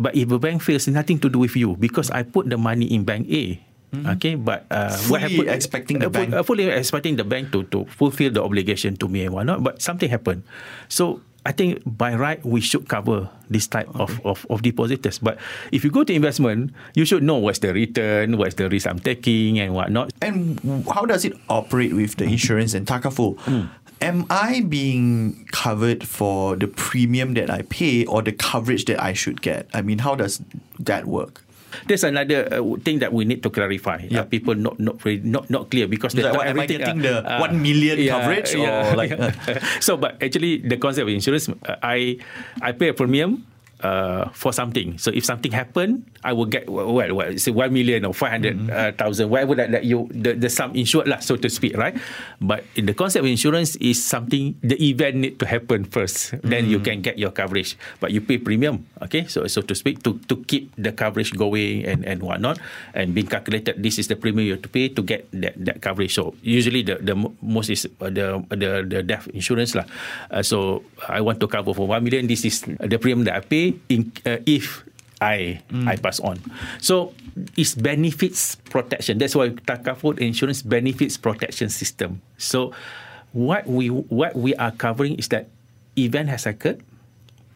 but 0.00 0.16
if 0.16 0.30
a 0.32 0.38
bank 0.40 0.62
fails, 0.64 0.88
nothing 0.88 1.20
to 1.20 1.28
do 1.28 1.38
with 1.40 1.56
you 1.56 1.76
because 1.76 2.08
I 2.10 2.24
put 2.24 2.48
the 2.48 2.56
money 2.56 2.88
in 2.88 3.04
bank 3.04 3.28
A. 3.28 3.60
Okay, 3.90 4.38
but 4.38 4.70
uh, 4.70 4.94
what 5.10 5.18
Fully 5.18 5.34
happened? 5.42 5.50
expecting 5.50 5.98
the 5.98 6.06
uh, 6.06 6.14
bank- 6.14 6.30
uh, 6.32 6.46
fully 6.46 6.70
expecting 6.70 7.18
the 7.18 7.26
bank 7.26 7.50
to 7.50 7.66
to 7.74 7.90
fulfill 7.90 8.30
the 8.30 8.38
obligation 8.38 8.94
to 9.02 9.10
me 9.10 9.26
and 9.26 9.34
whatnot. 9.34 9.66
But 9.66 9.82
something 9.82 10.06
happened, 10.06 10.46
so 10.86 11.18
I 11.46 11.52
think 11.52 11.82
by 11.86 12.14
right 12.14 12.44
we 12.44 12.60
should 12.60 12.88
cover 12.88 13.28
this 13.48 13.66
type 13.66 13.88
of, 13.94 14.20
of 14.26 14.46
of 14.50 14.62
depositors. 14.62 15.18
But 15.18 15.38
if 15.72 15.84
you 15.84 15.90
go 15.90 16.04
to 16.04 16.12
investment, 16.12 16.72
you 16.94 17.04
should 17.04 17.22
know 17.22 17.36
what's 17.36 17.60
the 17.60 17.72
return, 17.72 18.36
what's 18.36 18.54
the 18.54 18.68
risk 18.68 18.86
I'm 18.86 18.98
taking, 19.00 19.58
and 19.58 19.74
whatnot. 19.74 20.12
And 20.20 20.60
how 20.88 21.06
does 21.06 21.24
it 21.24 21.32
operate 21.48 21.94
with 21.94 22.16
the 22.16 22.24
insurance 22.24 22.74
and 22.74 22.86
Takaful? 22.86 23.38
Hmm. 23.40 23.72
Am 24.02 24.24
I 24.30 24.62
being 24.62 25.46
covered 25.52 26.08
for 26.08 26.56
the 26.56 26.66
premium 26.66 27.34
that 27.34 27.50
I 27.50 27.62
pay 27.62 28.06
or 28.06 28.22
the 28.22 28.32
coverage 28.32 28.86
that 28.86 29.02
I 29.02 29.12
should 29.12 29.42
get? 29.42 29.68
I 29.74 29.82
mean, 29.82 29.98
how 29.98 30.14
does 30.14 30.40
that 30.78 31.04
work? 31.04 31.44
There's 31.86 32.04
another 32.04 32.48
uh, 32.50 32.76
thing 32.84 32.98
that 33.00 33.12
we 33.12 33.24
need 33.24 33.42
to 33.42 33.50
clarify. 33.50 34.06
Yeah. 34.08 34.20
Uh, 34.20 34.24
people 34.24 34.54
not 34.54 34.78
not 34.78 35.00
not 35.04 35.50
not 35.50 35.70
clear 35.70 35.86
because 35.88 36.14
they 36.14 36.22
Like, 36.22 36.36
what, 36.36 36.46
am 36.46 36.60
I 36.60 36.66
getting 36.66 37.00
uh, 37.00 37.22
the 37.22 37.42
uh, 37.42 37.46
1 37.50 37.62
million 37.62 37.98
yeah, 37.98 38.12
coverage 38.18 38.54
or 38.54 38.64
yeah, 38.64 38.94
like- 38.94 39.14
so, 39.80 39.96
but 39.96 40.20
actually, 40.22 40.58
the 40.58 40.76
concept 40.76 41.08
of 41.08 41.12
insurance, 41.14 41.48
uh, 41.48 41.76
I 41.82 42.18
I 42.62 42.72
pay 42.72 42.88
a 42.90 42.94
premium. 42.94 43.46
Uh, 43.80 44.28
for 44.36 44.52
something, 44.52 45.00
so 45.00 45.08
if 45.08 45.24
something 45.24 45.56
happen, 45.56 46.04
I 46.20 46.32
will 46.36 46.46
get 46.46 46.68
well, 46.68 46.92
well, 46.92 47.32
say 47.40 47.50
one 47.50 47.72
million 47.72 48.04
or 48.04 48.12
five 48.12 48.36
hundred 48.36 48.68
uh, 48.68 48.92
thousand, 48.92 49.30
whatever 49.30 49.54
that, 49.56 49.70
that 49.72 49.84
you 49.84 50.04
the, 50.12 50.36
the 50.36 50.52
sum 50.52 50.76
insured 50.76 51.08
lah, 51.08 51.24
so 51.24 51.36
to 51.36 51.48
speak, 51.48 51.76
right? 51.76 51.96
But 52.40 52.64
in 52.76 52.84
the 52.84 52.92
concept 52.92 53.24
of 53.24 53.30
insurance 53.30 53.76
is 53.80 54.04
something 54.04 54.56
the 54.60 54.76
event 54.76 55.16
need 55.16 55.40
to 55.40 55.46
happen 55.46 55.88
first, 55.88 56.36
then 56.44 56.68
you 56.68 56.80
can 56.80 57.00
get 57.00 57.16
your 57.16 57.32
coverage. 57.32 57.76
But 58.00 58.12
you 58.12 58.20
pay 58.20 58.36
premium, 58.36 58.84
okay? 59.00 59.24
So 59.32 59.48
so 59.48 59.64
to 59.64 59.74
speak, 59.74 60.04
to 60.04 60.20
to 60.28 60.44
keep 60.44 60.72
the 60.76 60.92
coverage 60.92 61.32
going 61.32 61.88
and 61.88 62.04
and 62.04 62.20
whatnot, 62.20 62.60
and 62.92 63.16
being 63.16 63.28
calculated. 63.28 63.80
This 63.80 63.96
is 63.96 64.12
the 64.12 64.16
premium 64.16 64.44
you 64.44 64.60
have 64.60 64.64
to 64.64 64.72
pay 64.72 64.92
to 64.92 65.00
get 65.00 65.24
that, 65.32 65.56
that 65.56 65.80
coverage. 65.80 66.12
So 66.12 66.36
usually 66.44 66.84
the 66.84 67.00
the 67.00 67.16
most 67.40 67.72
is 67.72 67.88
uh, 67.88 68.12
the 68.12 68.44
the 68.52 68.84
the 68.84 69.00
death 69.00 69.24
insurance 69.32 69.72
lah. 69.72 69.88
Uh, 70.28 70.44
so 70.44 70.84
I 71.08 71.24
want 71.24 71.40
to 71.40 71.48
cover 71.48 71.72
for 71.72 71.88
one 71.88 72.04
million. 72.04 72.28
This 72.28 72.44
is 72.44 72.60
the 72.66 73.00
premium 73.00 73.24
that 73.24 73.40
I 73.40 73.40
pay 73.40 73.80
in 73.88 74.12
uh, 74.28 74.44
if 74.44 74.84
I 75.20 75.60
I 75.86 75.94
mm. 75.96 76.02
pass 76.02 76.18
on. 76.20 76.40
So 76.80 77.12
it's 77.56 77.76
benefits 77.76 78.56
protection. 78.72 79.20
That's 79.20 79.36
why 79.36 79.52
Takaful 79.52 80.18
Insurance 80.18 80.64
benefits 80.64 81.20
protection 81.20 81.68
system. 81.68 82.24
So 82.40 82.72
what 83.36 83.68
we 83.68 83.92
what 83.92 84.34
we 84.34 84.56
are 84.56 84.72
covering 84.72 85.20
is 85.20 85.28
that 85.28 85.52
event 85.94 86.32
has 86.32 86.48
occurred. 86.48 86.80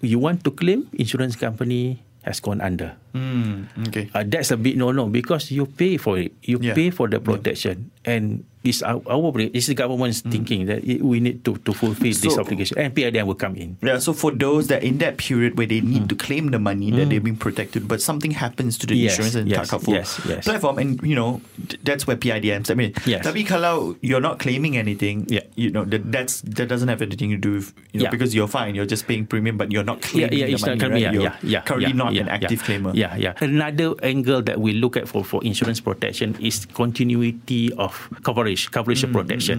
You 0.05 0.21
want 0.21 0.45
to 0.45 0.53
claim, 0.53 0.93
insurance 0.93 1.35
company 1.35 2.05
has 2.29 2.39
gone 2.39 2.61
under. 2.61 3.01
Mm, 3.15 3.71
okay. 3.89 4.11
Uh, 4.13 4.25
that's 4.27 4.51
a 4.51 4.57
big 4.59 4.77
no-no 4.77 5.07
because 5.07 5.51
you 5.55 5.67
pay 5.67 5.97
for 5.97 6.19
it. 6.19 6.35
You 6.43 6.59
Yeah. 6.61 6.75
pay 6.75 6.91
for 6.91 7.07
the 7.07 7.23
protection, 7.23 7.95
and 8.05 8.43
it's 8.67 8.83
our, 8.83 8.99
our 9.07 9.31
it's 9.55 9.69
the 9.69 9.77
government's 9.77 10.19
thinking 10.25 10.65
that 10.67 10.83
it, 10.83 10.99
we 11.05 11.21
need 11.21 11.45
to, 11.45 11.55
to 11.63 11.71
fulfill 11.77 12.11
this 12.11 12.25
Mm. 12.35 12.41
Obligation, 12.43 12.75
and 12.81 12.91
PIDM 12.91 13.23
will 13.29 13.39
come 13.39 13.55
in. 13.55 13.77
Yeah, 13.85 14.03
so 14.03 14.11
for 14.17 14.33
those 14.35 14.67
that 14.73 14.83
in 14.83 14.99
that 14.99 15.15
period 15.21 15.55
where 15.55 15.69
they 15.69 15.79
need 15.85 16.09
to 16.11 16.17
claim 16.17 16.51
the 16.51 16.59
money 16.59 16.91
that 16.91 17.07
they've 17.07 17.23
been 17.23 17.37
protected, 17.39 17.87
but 17.87 18.03
something 18.03 18.33
happens 18.35 18.79
to 18.83 18.87
the 18.91 18.97
Yes, 18.99 19.15
insurance 19.15 19.35
and 19.39 19.47
yes, 19.47 19.71
Takaful 19.71 19.95
yes, 19.95 20.19
yes. 20.27 20.43
platform, 20.49 20.83
and 20.83 20.99
you 21.07 21.15
know 21.15 21.39
that's 21.87 22.09
where 22.11 22.17
PIDM. 22.19 22.67
I 22.67 22.75
mean, 22.75 22.99
Yes. 23.07 23.23
tapi 23.23 23.47
kalau 23.47 23.95
you're 24.03 24.25
not 24.25 24.41
claiming 24.43 24.75
anything, 24.75 25.29
Yeah. 25.31 25.47
you 25.55 25.71
know 25.71 25.85
that 25.87 26.11
that's 26.11 26.43
that 26.59 26.67
doesn't 26.67 26.89
have 26.91 26.99
anything 26.99 27.31
to 27.31 27.39
do 27.39 27.63
with 27.63 27.71
you 27.95 28.01
know 28.03 28.09
Yeah. 28.09 28.15
because 28.17 28.35
you're 28.35 28.51
fine, 28.51 28.75
you're 28.75 28.89
just 28.89 29.07
paying 29.07 29.23
premium, 29.29 29.55
but 29.55 29.71
you're 29.71 29.87
not 29.87 30.03
claiming 30.03 30.41
yeah, 30.41 30.51
the 30.51 30.59
money, 30.59 30.81
not 30.83 30.91
right? 30.91 30.99
yeah, 30.99 31.13
You're 31.15 31.23
yeah, 31.31 31.37
yeah, 31.45 31.63
currently 31.63 31.93
yeah, 31.95 32.01
not 32.03 32.11
yeah, 32.17 32.27
an 32.27 32.33
yeah. 32.33 32.37
active 32.41 32.61
claimer. 32.65 32.91
Yeah, 33.05 33.17
yeah. 33.21 33.33
Another 33.45 33.93
angle 34.01 34.41
that 34.49 34.57
we 34.61 34.73
look 34.73 34.97
at 34.97 35.05
for, 35.09 35.21
for 35.25 35.45
insurance 35.45 35.81
protection 35.81 36.37
is 36.41 36.65
continuity 36.65 37.69
of 37.77 37.93
coverage, 38.25 38.71
coverage 38.73 39.05
Mm, 39.05 39.13
protection. 39.13 39.59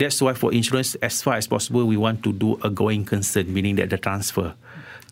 That's 0.00 0.16
why 0.24 0.32
for 0.32 0.48
insurance, 0.52 0.96
as 1.04 1.20
far 1.20 1.36
as 1.36 1.44
possible, 1.46 1.84
we 1.84 1.96
want 2.00 2.24
to 2.24 2.32
do 2.32 2.56
a 2.64 2.70
going 2.72 3.04
concern, 3.04 3.52
meaning 3.52 3.76
that 3.76 3.90
the 3.92 3.98
transfer 4.00 4.56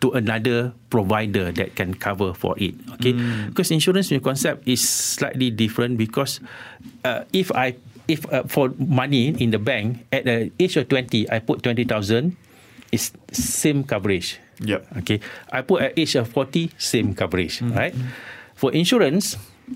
to 0.01 0.11
another 0.16 0.73
provider 0.90 1.53
that 1.53 1.77
can 1.77 1.92
cover 1.94 2.33
for 2.33 2.57
it. 2.59 2.75
Okay, 2.99 3.12
Mm. 3.12 3.53
because 3.53 3.70
insurance 3.70 4.09
new 4.11 4.20
concept 4.20 4.64
is 4.66 4.81
slightly 4.83 5.51
different 5.53 5.97
because 6.01 6.40
uh, 7.05 7.25
if 7.33 7.53
I 7.53 7.77
if 8.09 8.25
uh, 8.33 8.44
for 8.49 8.73
money 8.77 9.33
in 9.38 9.49
the 9.53 9.61
bank 9.61 10.05
at 10.12 10.25
the 10.29 10.51
age 10.61 10.77
of 10.77 10.88
20 10.92 11.25
I 11.31 11.38
put 11.40 11.62
20,000 11.64 12.37
is 12.92 13.12
same 13.33 13.85
coverage 13.85 14.40
Yep. 14.62 15.03
Okay, 15.03 15.18
I 15.51 15.62
put 15.66 15.83
at 15.83 15.99
age 15.99 16.14
of 16.14 16.29
40, 16.31 16.70
same 16.79 17.11
coverage, 17.12 17.59
right? 17.75 17.90
For 18.55 18.70
insurance, 18.70 19.35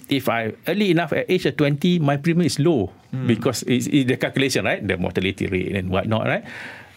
if 0.09 0.29
I 0.31 0.55
early 0.71 0.93
enough 0.95 1.11
at 1.13 1.27
age 1.29 1.47
of 1.51 1.57
20, 1.59 1.99
my 1.99 2.17
premium 2.17 2.47
is 2.47 2.61
low 2.63 2.93
because 3.27 3.65
it's, 3.67 3.89
it's 3.91 4.07
the 4.07 4.17
calculation, 4.17 4.65
right? 4.65 4.79
The 4.79 4.97
mortality 4.97 5.47
rate 5.51 5.75
and 5.75 5.91
whatnot, 5.91 6.27
right? 6.31 6.45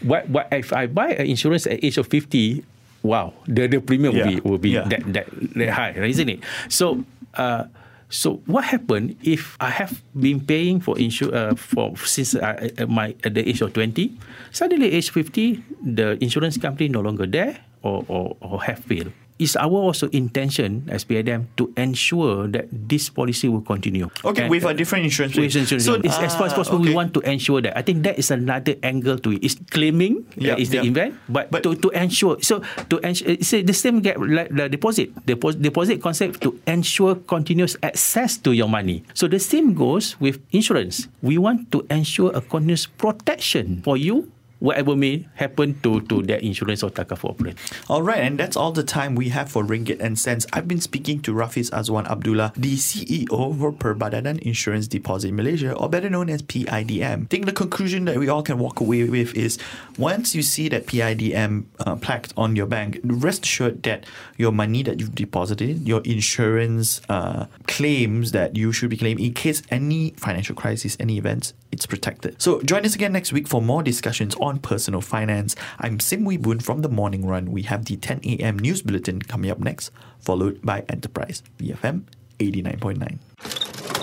But, 0.06 0.32
but 0.32 0.48
if 0.54 0.74
I 0.74 0.86
buy 0.86 1.18
an 1.18 1.26
insurance 1.26 1.66
at 1.66 1.84
age 1.84 1.98
of 1.98 2.06
50, 2.06 2.64
wow, 3.02 3.34
the, 3.50 3.66
the 3.66 3.82
premium 3.82 4.14
will 4.14 4.26
be 4.30 4.34
Yeah. 4.38 4.40
will 4.46 4.62
be 4.62 4.70
Yeah. 4.78 4.86
that, 4.86 5.02
that 5.14 5.26
that 5.58 5.70
high, 5.74 5.92
isn't 5.98 6.30
it? 6.30 6.40
So, 6.70 7.04
uh, 7.34 7.66
so 8.12 8.44
what 8.46 8.68
happened 8.68 9.16
if 9.24 9.56
I 9.64 9.72
have 9.72 10.04
been 10.14 10.44
paying 10.44 10.84
for 10.84 10.96
insur- 11.00 11.34
uh, 11.34 11.56
for 11.56 11.96
since 12.04 12.36
at 12.36 12.92
my 12.92 13.16
at 13.24 13.34
the 13.34 13.48
age 13.48 13.64
of 13.64 13.72
20, 13.74 14.12
suddenly 14.52 14.92
age 14.92 15.10
50, 15.10 15.64
the 15.82 16.20
insurance 16.22 16.60
company 16.60 16.92
no 16.92 17.00
longer 17.00 17.26
there 17.26 17.58
or, 17.82 18.04
or, 18.12 18.36
or 18.44 18.62
have 18.64 18.84
failed. 18.84 19.16
It's 19.42 19.58
our 19.58 19.74
also 19.74 20.06
intention 20.14 20.86
as 20.94 21.02
PIDM 21.02 21.50
to 21.58 21.74
ensure 21.74 22.46
that 22.54 22.70
this 22.70 23.10
policy 23.10 23.50
will 23.50 23.66
continue. 23.66 24.14
Okay, 24.22 24.46
And- 24.46 24.52
with 24.54 24.70
a 24.70 24.74
different 24.78 25.10
insurance 25.10 25.34
with 25.34 25.50
insurance. 25.58 25.82
So, 25.82 25.98
it's, 25.98 26.14
as 26.22 26.38
far 26.38 26.46
as 26.46 26.54
ah, 26.54 26.62
possible, 26.62 26.78
we 26.78 26.94
want 26.94 27.18
to 27.18 27.26
ensure 27.26 27.58
that. 27.66 27.74
I 27.74 27.82
think 27.82 28.06
that 28.06 28.22
is 28.22 28.30
another 28.30 28.78
angle 28.86 29.18
to 29.18 29.34
it. 29.34 29.42
It's 29.42 29.58
claiming 29.74 30.30
Yeah, 30.38 30.54
uh, 30.54 30.62
is 30.62 30.70
the 30.70 30.86
yeah. 30.86 30.94
event, 30.94 31.18
but, 31.26 31.50
But- 31.50 31.66
to, 31.66 31.74
to 31.74 31.90
ensure. 31.98 32.38
So 32.46 32.62
to 32.94 33.02
ensure, 33.02 33.34
it's 33.34 33.50
the 33.50 33.74
same 33.74 34.06
get 34.06 34.22
like 34.22 34.54
the 34.54 34.70
deposit. 34.70 35.10
The 35.26 35.34
pos- 35.34 35.58
deposit 35.58 36.06
concept 36.06 36.46
to 36.46 36.54
ensure 36.70 37.18
continuous 37.26 37.74
access 37.82 38.38
to 38.46 38.54
your 38.54 38.70
money. 38.70 39.02
So 39.18 39.26
the 39.26 39.42
same 39.42 39.74
goes 39.74 40.22
with 40.22 40.38
insurance. 40.54 41.10
We 41.26 41.42
want 41.42 41.74
to 41.74 41.82
ensure 41.90 42.30
a 42.38 42.46
continuous 42.46 42.86
protection 42.86 43.82
for 43.82 43.98
you. 43.98 44.30
Whatever 44.62 44.96
may 44.96 45.28
happen 45.36 45.82
to, 45.82 46.02
to 46.02 46.22
their 46.22 46.38
insurance 46.38 46.84
or 46.84 46.90
takaful 46.94 47.32
operator. 47.32 47.58
All 47.90 48.04
right, 48.06 48.20
and 48.20 48.38
that's 48.38 48.56
all 48.56 48.72
the 48.72 48.84
time 48.84 49.16
we 49.16 49.30
have 49.30 49.52
for 49.52 49.64
Ringgit 49.64 50.00
and 50.00 50.18
Cents. 50.18 50.46
I've 50.54 50.68
been 50.68 50.80
speaking 50.80 51.20
to 51.24 51.34
Rafiz 51.34 51.72
Azuan 51.72 52.06
Abdullah, 52.06 52.54
the 52.56 52.76
CEO 52.78 53.58
for 53.58 53.74
Perbadanan 53.74 54.38
Insurance 54.40 54.88
Deposit 54.88 55.34
Malaysia, 55.34 55.74
or 55.74 55.90
better 55.90 56.10
known 56.10 56.30
as 56.30 56.44
PIDM. 56.44 57.24
I 57.24 57.26
think 57.26 57.46
the 57.46 57.52
conclusion 57.52 58.06
that 58.06 58.18
we 58.18 58.30
all 58.30 58.44
can 58.44 58.60
walk 58.60 58.80
away 58.80 59.04
with 59.06 59.36
is 59.36 59.58
once 59.98 60.36
you 60.36 60.44
see 60.44 60.70
that 60.70 60.86
PIDM 60.86 61.66
uh, 61.80 61.96
plaque 61.96 62.30
on 62.38 62.56
your 62.56 62.68
bank, 62.68 63.00
rest 63.04 63.46
assured 63.46 63.82
that 63.84 64.06
your 64.38 64.52
money 64.52 64.84
that 64.84 65.00
you've 65.00 65.16
deposited, 65.16 65.88
your 65.88 66.02
insurance 66.02 67.02
uh, 67.10 67.48
claims 67.68 68.32
that 68.32 68.56
you 68.56 68.72
should 68.72 68.90
be 68.90 68.98
claiming 68.98 69.26
in 69.26 69.34
case 69.34 69.64
any 69.70 70.12
financial 70.12 70.56
crisis, 70.56 70.96
any 71.00 71.18
events, 71.18 71.54
it's 71.72 71.86
protected. 71.86 72.42
So 72.42 72.62
join 72.62 72.86
us 72.86 72.96
again 72.96 73.14
next 73.14 73.32
week 73.34 73.48
for 73.48 73.62
more 73.62 73.84
discussions 73.84 74.36
on 74.36 74.60
personal 74.60 75.02
finance. 75.02 75.56
I'm 75.80 76.00
Sim 76.00 76.26
Wee 76.26 76.38
Boon 76.38 76.60
from 76.60 76.82
The 76.82 76.90
Morning 76.90 77.26
Run. 77.26 77.52
We 77.52 77.64
have 77.64 77.86
the 77.86 77.98
10 77.98 78.22
a.m. 78.24 78.60
news 78.60 78.82
bulletin 78.82 79.22
coming 79.22 79.50
up 79.50 79.60
next, 79.60 79.92
followed 80.20 80.62
by 80.62 80.84
Enterprise, 80.90 81.44
BFM 81.58 82.04
89.9. 82.40 83.20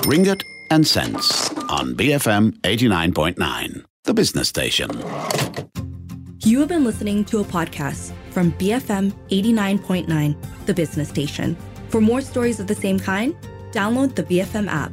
Ringgit 0.02 0.42
and 0.70 0.86
Cents 0.86 1.50
on 1.68 1.94
BFM 1.94 2.52
89.9, 2.60 3.84
the 4.04 4.14
business 4.14 4.48
station. 4.48 4.90
You 6.40 6.60
have 6.60 6.68
been 6.68 6.84
listening 6.84 7.24
to 7.26 7.40
a 7.40 7.44
podcast 7.44 8.12
from 8.30 8.52
BFM 8.52 9.12
89.9, 9.30 10.36
the 10.66 10.74
business 10.74 11.08
station. 11.08 11.56
For 11.88 12.00
more 12.00 12.20
stories 12.20 12.60
of 12.60 12.66
the 12.66 12.74
same 12.74 12.98
kind, 12.98 13.34
download 13.72 14.14
the 14.14 14.22
BFM 14.22 14.68
app. 14.68 14.92